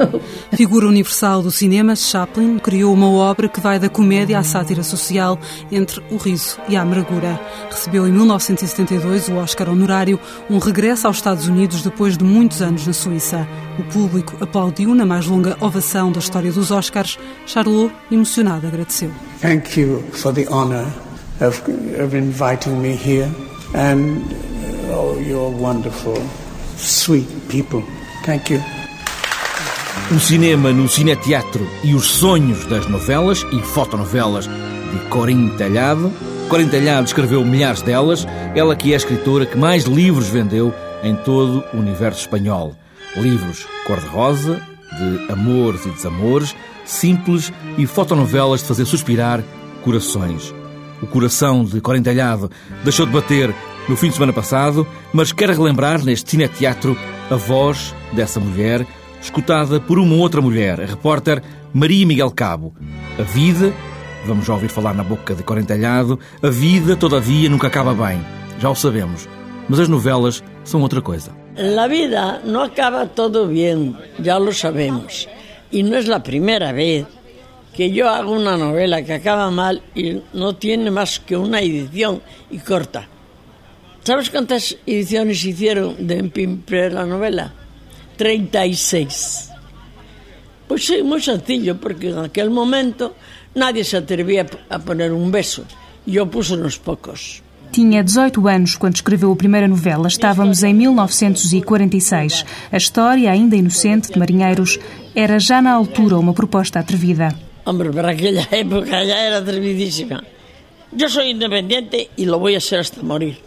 Figura 0.54 0.86
universal 0.86 1.42
do 1.42 1.50
cinema, 1.50 1.94
Chaplin 1.96 2.58
criou 2.58 2.92
uma 2.94 3.10
obra 3.10 3.48
que 3.48 3.60
vai 3.60 3.78
da 3.78 3.88
comédia 3.88 4.38
à 4.38 4.42
sátira 4.42 4.82
social, 4.82 5.38
entre 5.70 6.02
o 6.10 6.16
riso 6.16 6.58
e 6.68 6.76
a 6.76 6.82
amargura. 6.82 7.40
Recebeu 7.70 8.06
em 8.06 8.12
1972 8.14 9.28
o 9.28 9.34
Oscar 9.36 9.68
honorário, 9.68 10.18
um 10.48 10.58
regresso 10.58 11.06
aos 11.06 11.16
Estados 11.16 11.48
Unidos 11.48 11.82
depois 11.82 12.16
de 12.16 12.24
muitos 12.24 12.62
anos 12.62 12.86
na 12.86 12.92
Suíça. 12.92 13.46
O 13.78 13.82
público 13.92 14.36
aplaudiu 14.40 14.94
na 14.94 15.04
mais 15.04 15.26
longa 15.26 15.56
ovação 15.60 16.12
da 16.12 16.20
história 16.20 16.52
dos 16.52 16.70
Oscars. 16.70 17.18
Charlot, 17.44 17.92
emocionado, 18.10 18.66
agradeceu. 18.66 19.10
Thank 19.40 19.80
you 19.80 20.02
for 20.12 20.32
the 20.32 20.46
honor 20.48 20.86
of, 21.40 21.60
of 22.02 22.16
inviting 22.16 22.80
me 22.80 22.96
here 22.96 23.28
and 23.74 24.22
oh, 24.90 25.20
you're 25.20 25.50
wonderful, 25.50 26.16
sweet 26.76 27.28
people. 27.48 27.82
Thank 28.24 28.52
you. 28.52 28.62
O 30.14 30.20
cinema 30.20 30.70
no 30.70 30.88
cineteatro 30.88 31.66
e 31.82 31.94
os 31.94 32.06
sonhos 32.06 32.66
das 32.66 32.86
novelas 32.86 33.44
e 33.52 33.60
fotonovelas 33.62 34.46
de 34.46 34.98
Corinne 35.08 35.56
Talhado 35.56 36.12
Corinne 36.48 36.70
Talhado 36.70 37.06
escreveu 37.06 37.44
milhares 37.44 37.82
delas, 37.82 38.26
ela 38.54 38.76
que 38.76 38.92
é 38.92 38.94
a 38.94 38.96
escritora 38.96 39.46
que 39.46 39.56
mais 39.56 39.84
livros 39.84 40.28
vendeu 40.28 40.72
em 41.02 41.16
todo 41.16 41.64
o 41.72 41.78
universo 41.78 42.20
espanhol. 42.20 42.74
Livros 43.16 43.66
cor-de-rosa, 43.86 44.60
de 44.98 45.32
amores 45.32 45.84
e 45.86 45.90
desamores, 45.90 46.54
simples 46.84 47.52
e 47.76 47.86
fotonovelas 47.86 48.60
de 48.60 48.68
fazer 48.68 48.84
suspirar 48.84 49.42
corações. 49.82 50.54
O 51.02 51.06
coração 51.06 51.64
de 51.64 51.80
Corinne 51.80 52.04
Talhado 52.04 52.50
deixou 52.82 53.06
de 53.06 53.12
bater 53.12 53.54
no 53.88 53.96
fim 53.96 54.08
de 54.08 54.14
semana 54.14 54.32
passado, 54.32 54.86
mas 55.12 55.32
quer 55.32 55.50
relembrar 55.50 56.02
neste 56.04 56.30
cineteatro 56.30 56.96
a 57.30 57.36
voz 57.36 57.94
dessa 58.12 58.40
mulher, 58.40 58.86
escutada 59.20 59.80
por 59.80 59.98
uma 59.98 60.14
outra 60.14 60.40
mulher, 60.40 60.80
a 60.80 60.86
repórter 60.86 61.42
Maria 61.72 62.06
Miguel 62.06 62.30
Cabo. 62.30 62.74
A 63.18 63.22
vida 63.22 63.72
Vamos 64.26 64.46
já 64.46 64.54
ouvir 64.54 64.68
falar 64.68 64.94
na 64.94 65.04
boca 65.04 65.34
de 65.34 65.42
Corentelhado. 65.42 66.18
A 66.42 66.48
vida, 66.48 66.96
todavia, 66.96 67.48
nunca 67.50 67.66
acaba 67.66 67.94
bem. 67.94 68.24
Já 68.58 68.70
o 68.70 68.74
sabemos. 68.74 69.28
Mas 69.68 69.80
as 69.80 69.88
novelas 69.88 70.42
são 70.64 70.80
outra 70.80 71.02
coisa. 71.02 71.30
A 71.56 71.86
vida 71.86 72.40
não 72.44 72.62
acaba 72.62 73.06
todo 73.06 73.46
bem, 73.46 73.96
já 74.20 74.38
lo 74.38 74.52
sabemos. 74.52 75.28
E 75.70 75.82
não 75.82 75.98
é 75.98 76.14
a 76.14 76.20
primeira 76.20 76.72
vez 76.72 77.06
que 77.72 77.96
eu 77.98 78.08
hago 78.08 78.32
uma 78.32 78.56
novela 78.56 79.02
que 79.02 79.12
acaba 79.12 79.50
mal 79.50 79.76
e 79.94 80.22
não 80.32 80.54
tem 80.54 80.90
mais 80.90 81.18
que 81.18 81.36
uma 81.36 81.60
edição 81.60 82.20
e 82.50 82.58
corta. 82.58 83.14
¿Sabes 84.04 84.28
quantas 84.28 84.76
edições 84.86 85.42
hicieron 85.44 85.96
de 85.98 86.18
Empimprer 86.20 86.94
a 86.96 87.06
novela? 87.06 87.54
36. 88.18 89.50
Pois 90.68 90.90
é 90.90 91.02
moi 91.02 91.20
sencillo, 91.20 91.76
porque 91.76 92.08
en 92.12 92.20
aquel 92.20 92.50
momento 92.50 93.16
Nadie 93.54 93.84
se 93.84 93.96
atrevia 93.96 94.46
a 94.68 94.78
poner 94.78 95.12
um 95.12 95.30
beso 95.30 95.64
e 96.06 96.16
eu 96.16 96.26
pus 96.26 96.50
nos 96.50 96.76
poucos. 96.76 97.42
Tinha 97.70 98.04
18 98.04 98.46
anos 98.46 98.76
quando 98.76 98.94
escreveu 98.94 99.32
a 99.32 99.36
primeira 99.36 99.66
novela. 99.66 100.06
Estávamos 100.06 100.62
em 100.62 100.72
1946. 100.74 102.44
A 102.70 102.76
história, 102.76 103.30
ainda 103.30 103.56
inocente, 103.56 104.12
de 104.12 104.18
Marinheiros, 104.18 104.78
era 105.14 105.38
já 105.40 105.60
na 105.60 105.72
altura 105.72 106.18
uma 106.18 106.32
proposta 106.32 106.78
atrevida. 106.78 107.34
Hombre, 107.66 107.90
para 107.90 108.10
aquela 108.10 108.46
época 108.50 109.04
já 109.04 109.16
era 109.16 109.38
atrevidíssima. 109.38 110.22
Eu 110.96 111.08
sou 111.08 111.24
independente 111.24 112.10
e 112.16 112.24
lo 112.26 112.38
voy 112.38 112.54
a 112.54 112.60
ser 112.60 112.78
hasta 112.78 113.02
morir. 113.02 113.38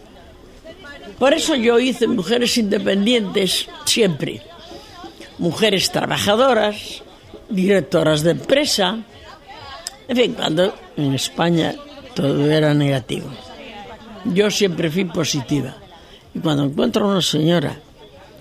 Por 1.18 1.32
eso 1.32 1.56
yo 1.56 1.78
hice 1.80 2.06
mujeres 2.06 2.56
independientes 2.58 3.66
siempre. 3.86 4.42
Mujeres 5.38 5.90
trabajadoras, 5.90 7.02
directoras 7.48 8.22
de 8.22 8.32
empresa, 8.32 8.98
En 10.08 10.16
fin, 10.16 10.32
cuando 10.32 10.74
en 10.96 11.14
España 11.14 11.74
todo 12.14 12.50
era 12.50 12.72
negativo. 12.72 13.28
Yo 14.24 14.50
siempre 14.50 14.90
fui 14.90 15.04
positiva. 15.04 15.76
Y 16.34 16.38
cuando 16.40 16.64
encuentro 16.64 17.04
a 17.04 17.08
una 17.12 17.22
señora 17.22 17.78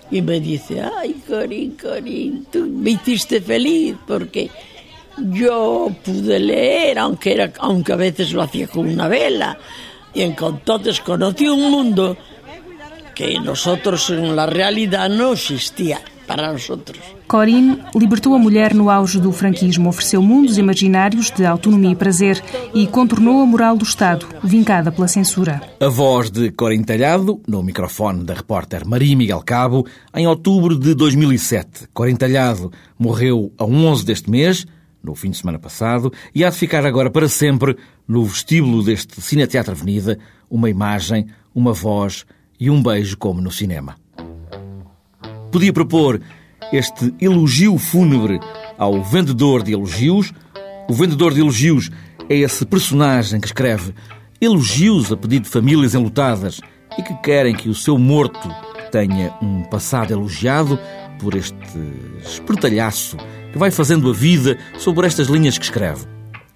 y 0.10 0.22
me 0.22 0.40
dice, 0.40 0.82
ay, 0.82 1.22
Corín, 1.28 1.78
Corín, 1.78 2.48
tú 2.50 2.66
me 2.66 2.92
hiciste 2.92 3.42
feliz 3.42 3.96
porque 4.08 4.50
yo 5.18 5.92
pude 6.04 6.40
leer, 6.40 7.00
aunque, 7.00 7.34
era, 7.34 7.52
aunque 7.60 7.94
a 7.94 7.98
veces 7.98 8.32
lo 8.32 8.42
hacía 8.42 8.68
con 8.68 8.88
una 8.88 9.08
vela, 9.08 9.58
y 10.14 10.22
entonces 10.22 11.02
conocí 11.02 11.50
un 11.50 11.70
mundo 11.70 12.18
que 13.14 13.40
nosotros 13.40 14.10
en 14.12 14.36
la 14.36 14.46
realidad 14.46 15.10
no 15.10 15.34
existía 15.34 16.00
para 16.28 16.52
nosotros. 16.52 17.00
Corinne 17.28 17.82
libertou 17.96 18.36
a 18.36 18.38
mulher 18.38 18.74
no 18.74 18.90
auge 18.90 19.20
do 19.20 19.32
franquismo, 19.32 19.90
ofereceu 19.90 20.22
mundos 20.22 20.58
imaginários 20.58 21.32
de 21.32 21.46
autonomia 21.46 21.92
e 21.92 21.96
prazer 21.96 22.44
e 22.74 22.86
contornou 22.86 23.42
a 23.42 23.46
moral 23.46 23.78
do 23.78 23.86
Estado, 23.86 24.28
vincada 24.44 24.92
pela 24.92 25.08
censura. 25.08 25.62
A 25.80 25.88
voz 25.88 26.30
de 26.30 26.52
Corinne 26.52 26.84
Talhado, 26.84 27.42
no 27.48 27.64
microfone 27.64 28.24
da 28.24 28.34
repórter 28.34 28.86
Maria 28.86 29.16
Miguel 29.16 29.42
Cabo, 29.44 29.88
em 30.14 30.28
outubro 30.28 30.78
de 30.78 30.94
2007. 30.94 31.88
Corinne 31.94 32.18
Talhado 32.18 32.72
morreu 33.00 33.52
a 33.58 33.64
11 33.64 34.06
deste 34.06 34.30
mês, 34.30 34.66
no 35.02 35.16
fim 35.16 35.32
de 35.32 35.38
semana 35.38 35.58
passado, 35.58 36.12
e 36.36 36.44
há 36.44 36.50
de 36.50 36.58
ficar 36.58 36.86
agora 36.86 37.10
para 37.10 37.30
sempre 37.30 37.78
no 38.06 38.26
vestíbulo 38.26 38.84
deste 38.84 39.22
Cineteatro 39.22 39.72
Avenida, 39.72 40.20
uma 40.50 40.70
imagem, 40.70 41.28
uma 41.56 41.72
voz 41.72 42.26
e 42.60 42.70
um 42.70 42.82
beijo 42.82 43.18
como 43.18 43.42
no 43.42 43.52
cinema. 43.52 43.96
Podia 45.58 45.74
propor 45.74 46.22
este 46.72 47.12
elogio 47.20 47.80
fúnebre 47.80 48.40
ao 48.78 49.04
vendedor 49.04 49.64
de 49.64 49.74
elogios. 49.74 50.32
O 50.88 50.94
vendedor 50.94 51.34
de 51.34 51.40
elogios 51.40 51.90
é 52.30 52.36
esse 52.36 52.64
personagem 52.64 53.40
que 53.40 53.48
escreve 53.48 53.92
elogios 54.40 55.12
a 55.12 55.18
pedido 55.18 55.46
de 55.46 55.50
famílias 55.50 55.96
enlutadas 55.96 56.62
e 56.96 57.02
que 57.02 57.12
querem 57.24 57.56
que 57.56 57.70
o 57.70 57.74
seu 57.74 57.98
morto 57.98 58.48
tenha 58.92 59.34
um 59.42 59.64
passado 59.64 60.14
elogiado 60.14 60.80
por 61.20 61.34
este 61.34 61.58
espertalhaço 62.22 63.18
que 63.52 63.58
vai 63.58 63.72
fazendo 63.72 64.12
a 64.12 64.14
vida 64.14 64.60
sobre 64.78 65.08
estas 65.08 65.26
linhas 65.26 65.58
que 65.58 65.66
escreve. 65.66 66.06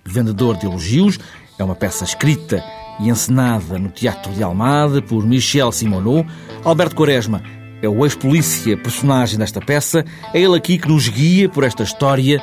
Vendedor 0.05 0.57
de 0.57 0.67
Elogios 0.67 1.17
é 1.57 1.63
uma 1.63 1.73
peça 1.73 2.03
escrita 2.03 2.63
e 2.99 3.09
encenada 3.09 3.79
no 3.79 3.89
Teatro 3.89 4.31
de 4.31 4.43
Almada 4.43 5.01
por 5.01 5.25
Michel 5.25 5.71
Simoneau. 5.71 6.23
Alberto 6.63 6.95
Quaresma 6.95 7.41
é 7.81 7.89
o 7.89 8.05
ex-polícia 8.05 8.77
personagem 8.77 9.39
desta 9.39 9.59
peça. 9.59 10.05
É 10.33 10.39
ele 10.39 10.55
aqui 10.55 10.77
que 10.77 10.87
nos 10.87 11.07
guia 11.07 11.49
por 11.49 11.63
esta 11.63 11.81
história 11.83 12.37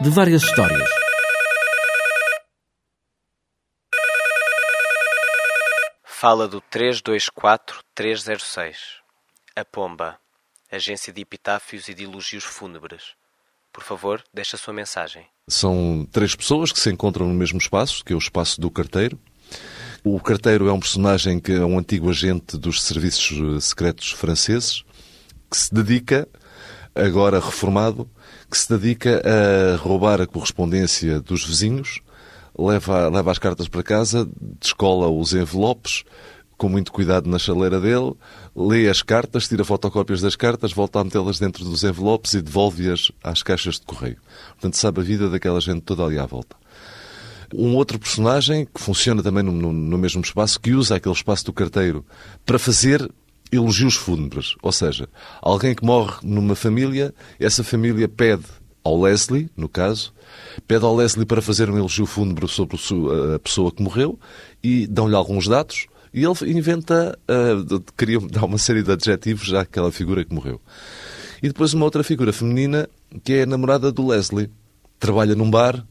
de 0.00 0.10
várias 0.10 0.42
histórias. 0.42 0.88
Fala 6.04 6.46
do 6.46 6.60
324-306. 6.62 8.76
A 9.56 9.64
Pomba, 9.64 10.18
Agência 10.70 11.12
de 11.12 11.22
Epitáfios 11.22 11.88
e 11.88 11.94
de 11.94 12.04
Elogios 12.04 12.44
Fúnebres. 12.44 13.14
Por 13.72 13.82
favor, 13.82 14.22
deixe 14.32 14.54
a 14.54 14.58
sua 14.58 14.72
mensagem. 14.72 15.26
São 15.48 16.06
três 16.12 16.36
pessoas 16.36 16.70
que 16.70 16.78
se 16.78 16.90
encontram 16.90 17.26
no 17.26 17.34
mesmo 17.34 17.58
espaço, 17.58 18.04
que 18.04 18.12
é 18.12 18.16
o 18.16 18.18
espaço 18.18 18.60
do 18.60 18.70
carteiro. 18.70 19.18
O 20.04 20.18
carteiro 20.18 20.68
é 20.68 20.72
um 20.72 20.80
personagem 20.80 21.38
que 21.38 21.52
é 21.52 21.64
um 21.64 21.78
antigo 21.78 22.10
agente 22.10 22.58
dos 22.58 22.82
serviços 22.82 23.38
eh, 23.38 23.60
secretos 23.60 24.10
franceses 24.10 24.82
que 25.48 25.56
se 25.56 25.72
dedica 25.72 26.26
agora 26.92 27.38
reformado, 27.38 28.10
que 28.50 28.58
se 28.58 28.68
dedica 28.68 29.22
a 29.24 29.76
roubar 29.76 30.20
a 30.20 30.26
correspondência 30.26 31.20
dos 31.20 31.44
vizinhos, 31.44 32.00
leva, 32.58 33.08
leva 33.10 33.30
as 33.30 33.38
cartas 33.38 33.68
para 33.68 33.84
casa, 33.84 34.28
descola 34.60 35.08
os 35.08 35.34
envelopes, 35.34 36.02
com 36.58 36.68
muito 36.68 36.90
cuidado 36.90 37.30
na 37.30 37.38
chaleira 37.38 37.80
dele, 37.80 38.12
lê 38.56 38.88
as 38.88 39.02
cartas, 39.02 39.46
tira 39.46 39.64
fotocópias 39.64 40.20
das 40.20 40.34
cartas, 40.34 40.72
volta 40.72 40.98
a 40.98 41.04
metê-las 41.04 41.38
dentro 41.38 41.64
dos 41.64 41.84
envelopes 41.84 42.34
e 42.34 42.42
devolve-as 42.42 43.12
às 43.22 43.40
caixas 43.40 43.76
de 43.76 43.86
correio. 43.86 44.18
Portanto, 44.54 44.76
sabe 44.76 45.00
a 45.00 45.04
vida 45.04 45.30
daquela 45.30 45.60
gente 45.60 45.82
toda 45.82 46.04
ali 46.04 46.18
à 46.18 46.26
volta. 46.26 46.61
Um 47.54 47.74
outro 47.76 47.98
personagem 47.98 48.66
que 48.66 48.80
funciona 48.80 49.22
também 49.22 49.42
no, 49.42 49.52
no, 49.52 49.72
no 49.72 49.98
mesmo 49.98 50.22
espaço, 50.22 50.60
que 50.60 50.72
usa 50.72 50.96
aquele 50.96 51.14
espaço 51.14 51.44
do 51.44 51.52
carteiro 51.52 52.04
para 52.46 52.58
fazer 52.58 53.10
elogios 53.50 53.94
fúnebres. 53.94 54.54
Ou 54.62 54.72
seja, 54.72 55.08
alguém 55.40 55.74
que 55.74 55.84
morre 55.84 56.14
numa 56.22 56.54
família, 56.54 57.14
essa 57.38 57.62
família 57.62 58.08
pede 58.08 58.44
ao 58.82 59.00
Leslie, 59.00 59.48
no 59.56 59.68
caso, 59.68 60.12
pede 60.66 60.84
ao 60.84 60.96
Leslie 60.96 61.26
para 61.26 61.42
fazer 61.42 61.70
um 61.70 61.76
elogio 61.76 62.06
fúnebre 62.06 62.48
sobre 62.48 62.76
a 63.34 63.38
pessoa 63.38 63.70
que 63.70 63.82
morreu 63.82 64.18
e 64.62 64.86
dão-lhe 64.86 65.14
alguns 65.14 65.46
dados 65.46 65.86
e 66.12 66.24
ele 66.24 66.58
inventa, 66.58 67.18
uh, 67.28 67.80
queria 67.96 68.20
dar 68.28 68.44
uma 68.44 68.58
série 68.58 68.82
de 68.82 68.92
adjetivos 68.92 69.52
àquela 69.54 69.90
figura 69.90 70.24
que 70.24 70.34
morreu. 70.34 70.60
E 71.42 71.48
depois 71.48 71.72
uma 71.72 71.84
outra 71.84 72.04
figura 72.04 72.32
feminina 72.32 72.88
que 73.24 73.34
é 73.34 73.42
a 73.42 73.46
namorada 73.46 73.90
do 73.90 74.06
Leslie. 74.06 74.50
Trabalha 74.98 75.34
num 75.34 75.50
bar, 75.50 75.84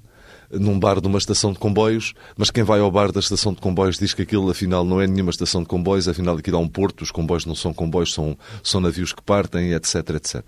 num 0.53 0.79
bar 0.79 0.99
de 0.99 1.07
uma 1.07 1.17
estação 1.17 1.53
de 1.53 1.59
comboios, 1.59 2.13
mas 2.37 2.51
quem 2.51 2.63
vai 2.63 2.79
ao 2.79 2.91
bar 2.91 3.11
da 3.11 3.19
estação 3.19 3.53
de 3.53 3.61
comboios 3.61 3.97
diz 3.97 4.13
que 4.13 4.21
aquilo 4.21 4.49
afinal 4.49 4.83
não 4.83 5.01
é 5.01 5.07
nenhuma 5.07 5.31
estação 5.31 5.61
de 5.61 5.67
comboios, 5.67 6.07
afinal 6.07 6.37
aquilo 6.37 6.57
é 6.57 6.59
um 6.59 6.67
porto, 6.67 7.01
os 7.01 7.11
comboios 7.11 7.45
não 7.45 7.55
são 7.55 7.73
comboios, 7.73 8.13
são, 8.13 8.37
são 8.63 8.81
navios 8.81 9.13
que 9.13 9.21
partem, 9.21 9.73
etc, 9.73 9.95
etc. 10.11 10.41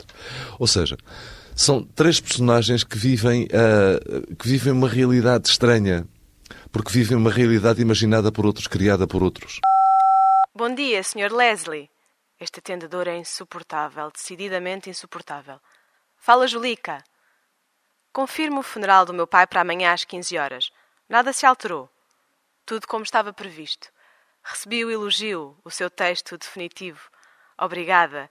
Ou 0.60 0.68
seja, 0.68 0.98
são 1.56 1.84
três 1.84 2.20
personagens 2.20 2.84
que 2.84 2.98
vivem, 2.98 3.46
uh, 3.46 4.36
que 4.36 4.48
vivem 4.48 4.74
uma 4.74 4.90
realidade 4.90 5.50
estranha, 5.50 6.08
porque 6.72 6.92
vivem 6.92 7.18
uma 7.18 7.32
realidade 7.32 7.82
imaginada 7.82 8.32
por 8.32 8.46
outros, 8.46 8.68
criada 8.68 9.08
por 9.08 9.24
outros. 9.24 9.60
Bom 10.56 10.74
dia, 10.74 11.02
Sr. 11.04 11.32
Leslie. 11.32 11.90
Este 12.40 12.60
atendedor 12.60 13.08
é 13.08 13.18
insuportável, 13.18 14.12
decididamente 14.12 14.90
insuportável. 14.90 15.60
Fala, 16.18 16.48
Julica. 16.48 17.04
Confirmo 18.14 18.60
o 18.60 18.64
funeral 18.64 19.06
do 19.06 19.14
meu 19.14 19.26
pai 19.26 19.48
para 19.48 19.62
amanhã 19.62 19.92
às 19.92 20.04
15 20.06 20.38
horas. 20.38 20.72
Nada 21.10 21.34
se 21.34 21.48
alterou. 21.48 21.90
Tudo 22.64 22.88
como 22.88 23.04
estava 23.04 23.34
previsto. 23.34 23.92
Recebi 24.44 24.86
o 24.86 24.92
elogio, 24.92 25.58
o 25.66 25.72
seu 25.72 25.90
texto 25.90 26.38
definitivo. 26.38 27.10
Obrigada. 27.58 28.30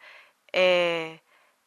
É. 0.52 1.18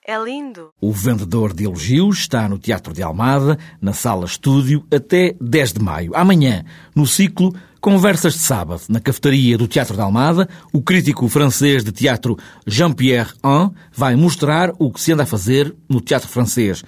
É 0.07 0.23
lindo. 0.23 0.69
O 0.79 0.91
vendedor 0.91 1.51
de 1.51 1.63
elogios 1.63 2.19
está 2.19 2.47
no 2.47 2.59
Teatro 2.59 2.93
de 2.93 3.01
Almada, 3.01 3.57
na 3.81 3.91
sala 3.91 4.25
estúdio, 4.25 4.85
até 4.93 5.33
10 5.41 5.73
de 5.73 5.79
maio. 5.81 6.11
Amanhã, 6.13 6.63
no 6.95 7.07
ciclo 7.07 7.51
Conversas 7.81 8.33
de 8.33 8.39
Sábado, 8.41 8.83
na 8.87 8.99
cafetaria 8.99 9.57
do 9.57 9.67
Teatro 9.67 9.95
de 9.95 10.01
Almada, 10.01 10.47
o 10.71 10.79
crítico 10.79 11.27
francês 11.27 11.83
de 11.83 11.91
teatro 11.91 12.37
Jean-Pierre 12.67 13.33
An 13.43 13.71
vai 13.91 14.15
mostrar 14.15 14.73
o 14.77 14.91
que 14.91 15.01
se 15.01 15.11
anda 15.11 15.23
a 15.23 15.25
fazer 15.25 15.75
no 15.89 15.99
teatro 15.99 16.29
francês. 16.29 16.83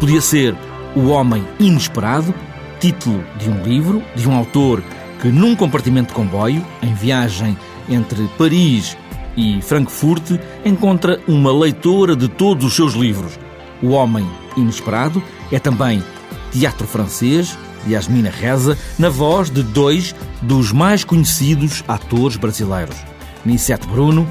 Podia 0.00 0.20
ser 0.20 0.52
O 0.96 1.06
Homem 1.06 1.46
Inesperado, 1.60 2.34
título 2.80 3.24
de 3.38 3.48
um 3.48 3.62
livro, 3.62 4.02
de 4.16 4.28
um 4.28 4.34
autor 4.34 4.82
que, 5.22 5.28
num 5.28 5.54
compartimento 5.54 6.08
de 6.08 6.14
comboio, 6.14 6.66
em 6.82 6.92
viagem 6.94 7.56
entre 7.88 8.26
Paris 8.36 8.96
e 9.36 9.60
Frankfurt, 9.60 10.38
encontra 10.64 11.20
uma 11.28 11.52
leitora 11.52 12.16
de 12.16 12.28
todos 12.28 12.64
os 12.64 12.74
seus 12.74 12.94
livros. 12.94 13.38
O 13.82 13.88
Homem 13.90 14.26
Inesperado 14.56 15.22
é 15.52 15.58
também 15.58 16.02
teatro 16.50 16.86
francês, 16.86 17.56
Yasmina 17.86 18.30
Reza, 18.30 18.76
na 18.98 19.08
voz 19.08 19.50
de 19.50 19.62
dois 19.62 20.14
dos 20.42 20.72
mais 20.72 21.04
conhecidos 21.04 21.84
atores 21.86 22.36
brasileiros, 22.36 22.96
Nissete 23.44 23.86
Bruno 23.86 24.26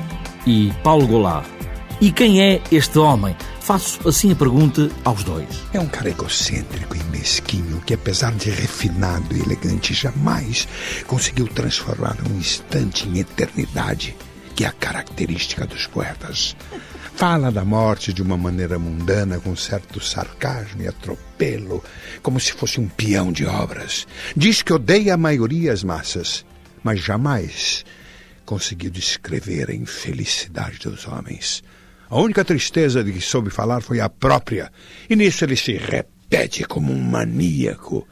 e 0.45 0.73
Paulo 0.83 1.07
Goulart. 1.07 1.45
E 2.01 2.11
quem 2.11 2.41
é 2.41 2.61
este 2.71 2.99
homem? 2.99 3.35
Faço 3.61 4.07
assim 4.07 4.31
a 4.31 4.35
pergunta 4.35 4.91
aos 5.05 5.23
dois. 5.23 5.47
É 5.73 5.79
um 5.79 5.87
cara 5.87 6.09
egocêntrico 6.09 6.95
e 6.95 7.03
mesquinho 7.05 7.81
que, 7.85 7.93
apesar 7.93 8.33
de 8.33 8.49
refinado 8.49 9.35
e 9.35 9.41
elegante, 9.41 9.93
jamais 9.93 10.67
conseguiu 11.07 11.47
transformar 11.47 12.17
um 12.29 12.37
instante 12.37 13.07
em 13.07 13.19
eternidade, 13.19 14.15
que 14.55 14.63
é 14.63 14.67
a 14.67 14.71
característica 14.71 15.67
dos 15.67 15.85
poetas. 15.85 16.55
Fala 17.15 17.51
da 17.51 17.63
morte 17.63 18.13
de 18.13 18.21
uma 18.21 18.37
maneira 18.37 18.79
mundana, 18.79 19.39
com 19.39 19.55
certo 19.55 19.99
sarcasmo 19.99 20.81
e 20.81 20.87
atropelo, 20.87 21.83
como 22.21 22.39
se 22.39 22.53
fosse 22.53 22.79
um 22.79 22.87
peão 22.87 23.31
de 23.31 23.45
obras. 23.45 24.07
Diz 24.35 24.61
que 24.61 24.73
odeia 24.73 25.13
a 25.13 25.17
maioria 25.17 25.71
as 25.71 25.83
massas, 25.83 26.45
mas 26.83 26.99
jamais 26.99 27.85
conseguiu 28.45 28.89
descrever 28.89 29.69
a 29.69 29.75
infelicidade 29.75 30.79
dos 30.79 31.07
homens. 31.07 31.63
A 32.09 32.19
única 32.19 32.45
tristeza 32.45 33.03
de 33.03 33.11
que 33.11 33.21
soube 33.21 33.49
falar 33.49 33.81
foi 33.81 33.99
a 33.99 34.07
própria, 34.07 34.71
e 35.09 35.15
nisso 35.15 35.43
ele 35.43 35.55
se 35.55 35.73
repete 35.73 36.63
como 36.63 36.93
um 36.93 37.01
maníaco. 37.01 38.07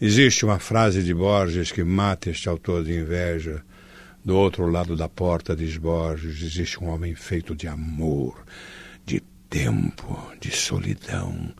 Existe 0.00 0.44
uma 0.44 0.58
frase 0.58 1.02
de 1.02 1.12
Borges 1.12 1.72
que 1.72 1.82
mata 1.82 2.30
este 2.30 2.48
autor 2.48 2.84
de 2.84 2.92
inveja. 2.92 3.62
Do 4.28 4.36
outro 4.36 4.66
lado 4.66 4.94
da 4.94 5.08
porta, 5.08 5.56
diz 5.56 5.78
Borges, 5.78 6.42
existe 6.42 6.84
um 6.84 6.88
homem 6.90 7.14
feito 7.14 7.56
de 7.56 7.66
amor, 7.66 8.44
de 9.02 9.20
tempo, 9.48 10.20
de 10.38 10.50
solidão, 10.50 11.54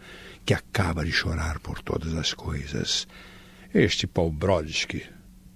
que 0.45 0.53
acaba 0.53 1.03
de 1.03 1.11
chorar 1.11 1.61
por 1.61 1.81
todas 1.81 2.15
as 2.15 2.35
coisas. 2.35 3.09
Este 3.73 4.07
Paul 4.07 4.33
Brodsky 4.33 5.03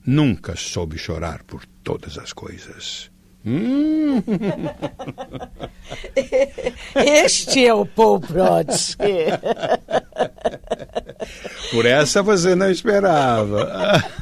nunca 0.06 0.56
soube 0.56 0.96
chorar 0.96 1.42
por 1.42 1.66
todas 1.84 2.16
as 2.16 2.32
coisas. 2.32 3.11
Hum. 3.44 4.22
Este 6.94 7.66
é 7.66 7.74
o 7.74 7.84
Paul 7.84 8.20
Brodsky. 8.20 9.26
Por 11.70 11.86
essa 11.86 12.22
você 12.22 12.54
não 12.54 12.70
esperava. 12.70 14.02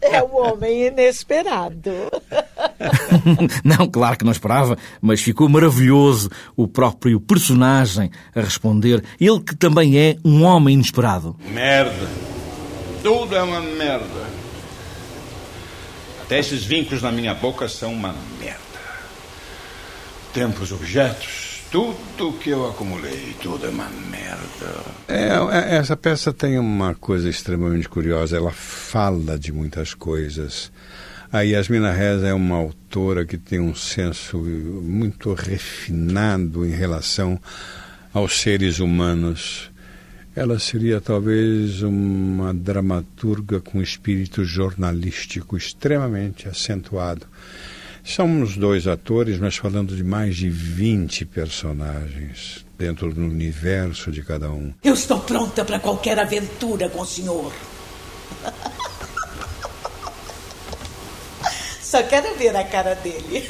É 0.00 0.22
o 0.22 0.36
homem 0.36 0.88
inesperado. 0.88 1.92
Não, 3.64 3.86
claro 3.86 4.16
que 4.18 4.24
não 4.24 4.32
esperava, 4.32 4.76
mas 5.00 5.20
ficou 5.20 5.48
maravilhoso 5.48 6.28
o 6.56 6.66
próprio 6.66 7.20
personagem 7.20 8.10
a 8.34 8.40
responder. 8.40 9.04
Ele 9.20 9.40
que 9.40 9.54
também 9.54 9.96
é 9.98 10.16
um 10.24 10.42
homem 10.42 10.74
inesperado. 10.74 11.36
Merda. 11.52 12.08
Tudo 13.02 13.36
é 13.36 13.42
uma 13.42 13.60
merda. 13.60 14.37
Até 16.28 16.40
esses 16.40 16.62
vincos 16.62 17.00
na 17.00 17.10
minha 17.10 17.32
boca 17.32 17.66
são 17.70 17.90
uma 17.90 18.14
merda. 18.38 18.58
Tempos, 20.34 20.70
objetos, 20.72 21.62
tudo 21.70 22.34
que 22.34 22.50
eu 22.50 22.68
acumulei, 22.68 23.34
tudo 23.40 23.64
é 23.64 23.70
uma 23.70 23.88
merda. 23.88 24.84
É, 25.08 25.76
essa 25.76 25.96
peça 25.96 26.30
tem 26.30 26.58
uma 26.58 26.94
coisa 26.94 27.30
extremamente 27.30 27.88
curiosa. 27.88 28.36
Ela 28.36 28.52
fala 28.52 29.38
de 29.38 29.50
muitas 29.50 29.94
coisas. 29.94 30.70
A 31.32 31.40
Yasmina 31.40 31.92
Reza 31.92 32.28
é 32.28 32.34
uma 32.34 32.56
autora 32.56 33.24
que 33.24 33.38
tem 33.38 33.58
um 33.58 33.74
senso 33.74 34.36
muito 34.36 35.32
refinado 35.32 36.66
em 36.66 36.72
relação 36.72 37.40
aos 38.12 38.38
seres 38.38 38.80
humanos. 38.80 39.70
Ela 40.38 40.56
seria 40.60 41.00
talvez 41.00 41.82
uma 41.82 42.54
dramaturga 42.54 43.60
com 43.60 43.82
espírito 43.82 44.44
jornalístico 44.44 45.56
extremamente 45.56 46.48
acentuado. 46.48 47.26
Somos 48.04 48.56
dois 48.56 48.86
atores, 48.86 49.36
mas 49.40 49.56
falando 49.56 49.96
de 49.96 50.04
mais 50.04 50.36
de 50.36 50.48
20 50.48 51.24
personagens 51.24 52.64
dentro 52.78 53.12
do 53.12 53.20
universo 53.20 54.12
de 54.12 54.22
cada 54.22 54.48
um. 54.48 54.72
Eu 54.84 54.94
estou 54.94 55.18
pronta 55.18 55.64
para 55.64 55.80
qualquer 55.80 56.16
aventura 56.20 56.88
com 56.88 57.00
o 57.00 57.04
senhor. 57.04 57.52
Só 61.88 62.02
quero 62.02 62.36
ver 62.36 62.54
a 62.54 62.62
cara 62.64 62.94
dele. 62.96 63.42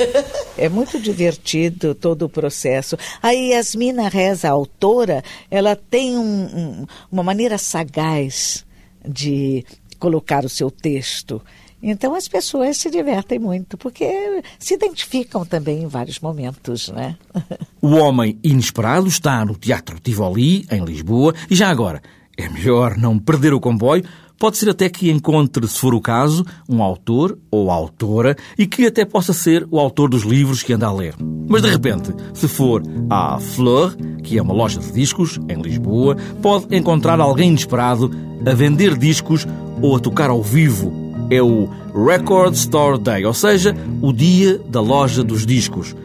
É 0.56 0.68
muito 0.68 1.00
divertido 1.00 1.92
todo 1.92 2.22
o 2.26 2.28
processo. 2.28 2.96
A 3.20 3.30
Yasmina 3.32 4.08
Reza, 4.08 4.46
a 4.46 4.52
autora, 4.52 5.24
ela 5.50 5.74
tem 5.74 6.16
um, 6.16 6.22
um, 6.22 6.86
uma 7.10 7.24
maneira 7.24 7.58
sagaz 7.58 8.64
de 9.04 9.64
colocar 9.98 10.44
o 10.44 10.48
seu 10.48 10.70
texto. 10.70 11.42
Então 11.82 12.14
as 12.14 12.28
pessoas 12.28 12.76
se 12.76 12.88
divertem 12.88 13.40
muito, 13.40 13.76
porque 13.76 14.40
se 14.56 14.74
identificam 14.74 15.44
também 15.44 15.82
em 15.82 15.88
vários 15.88 16.20
momentos, 16.20 16.90
né? 16.90 17.16
O 17.82 17.96
Homem 17.96 18.38
Inesperado 18.42 19.08
está 19.08 19.44
no 19.44 19.56
Teatro 19.56 19.98
Tivoli, 19.98 20.64
em 20.70 20.84
Lisboa, 20.84 21.34
e 21.50 21.56
já 21.56 21.68
agora, 21.68 22.00
é 22.36 22.48
melhor 22.48 22.96
não 22.96 23.18
perder 23.18 23.52
o 23.52 23.60
comboio, 23.60 24.04
Pode 24.38 24.56
ser 24.56 24.70
até 24.70 24.88
que 24.88 25.10
encontre, 25.10 25.66
se 25.66 25.80
for 25.80 25.92
o 25.92 26.00
caso, 26.00 26.44
um 26.68 26.80
autor 26.80 27.36
ou 27.50 27.72
autora 27.72 28.36
e 28.56 28.68
que 28.68 28.86
até 28.86 29.04
possa 29.04 29.32
ser 29.32 29.66
o 29.68 29.80
autor 29.80 30.08
dos 30.08 30.22
livros 30.22 30.62
que 30.62 30.72
anda 30.72 30.86
a 30.86 30.92
ler. 30.92 31.16
Mas 31.48 31.62
de 31.62 31.68
repente, 31.68 32.14
se 32.32 32.46
for 32.46 32.80
à 33.10 33.40
Fleur, 33.40 33.96
que 34.22 34.38
é 34.38 34.42
uma 34.42 34.54
loja 34.54 34.78
de 34.78 34.92
discos 34.92 35.40
em 35.48 35.60
Lisboa, 35.60 36.16
pode 36.40 36.74
encontrar 36.76 37.18
alguém 37.18 37.48
inesperado 37.48 38.12
a 38.46 38.54
vender 38.54 38.96
discos 38.96 39.44
ou 39.82 39.96
a 39.96 39.98
tocar 39.98 40.30
ao 40.30 40.40
vivo. 40.40 40.92
É 41.30 41.42
o 41.42 41.68
Record 41.92 42.54
Store 42.54 42.96
Day, 42.96 43.24
ou 43.24 43.34
seja, 43.34 43.74
o 44.00 44.12
dia 44.12 44.60
da 44.68 44.80
loja 44.80 45.24
dos 45.24 45.44
discos. 45.44 45.96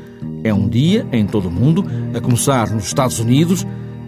É 0.44 0.52
um 0.52 0.68
dia 0.68 1.06
em 1.12 1.28
todo 1.28 1.50
o 1.50 1.52
mundo, 1.52 1.86
a 2.16 2.20
começar 2.20 2.72
nos 2.72 2.86
Estados 2.86 3.20
Unidos, 3.20 3.64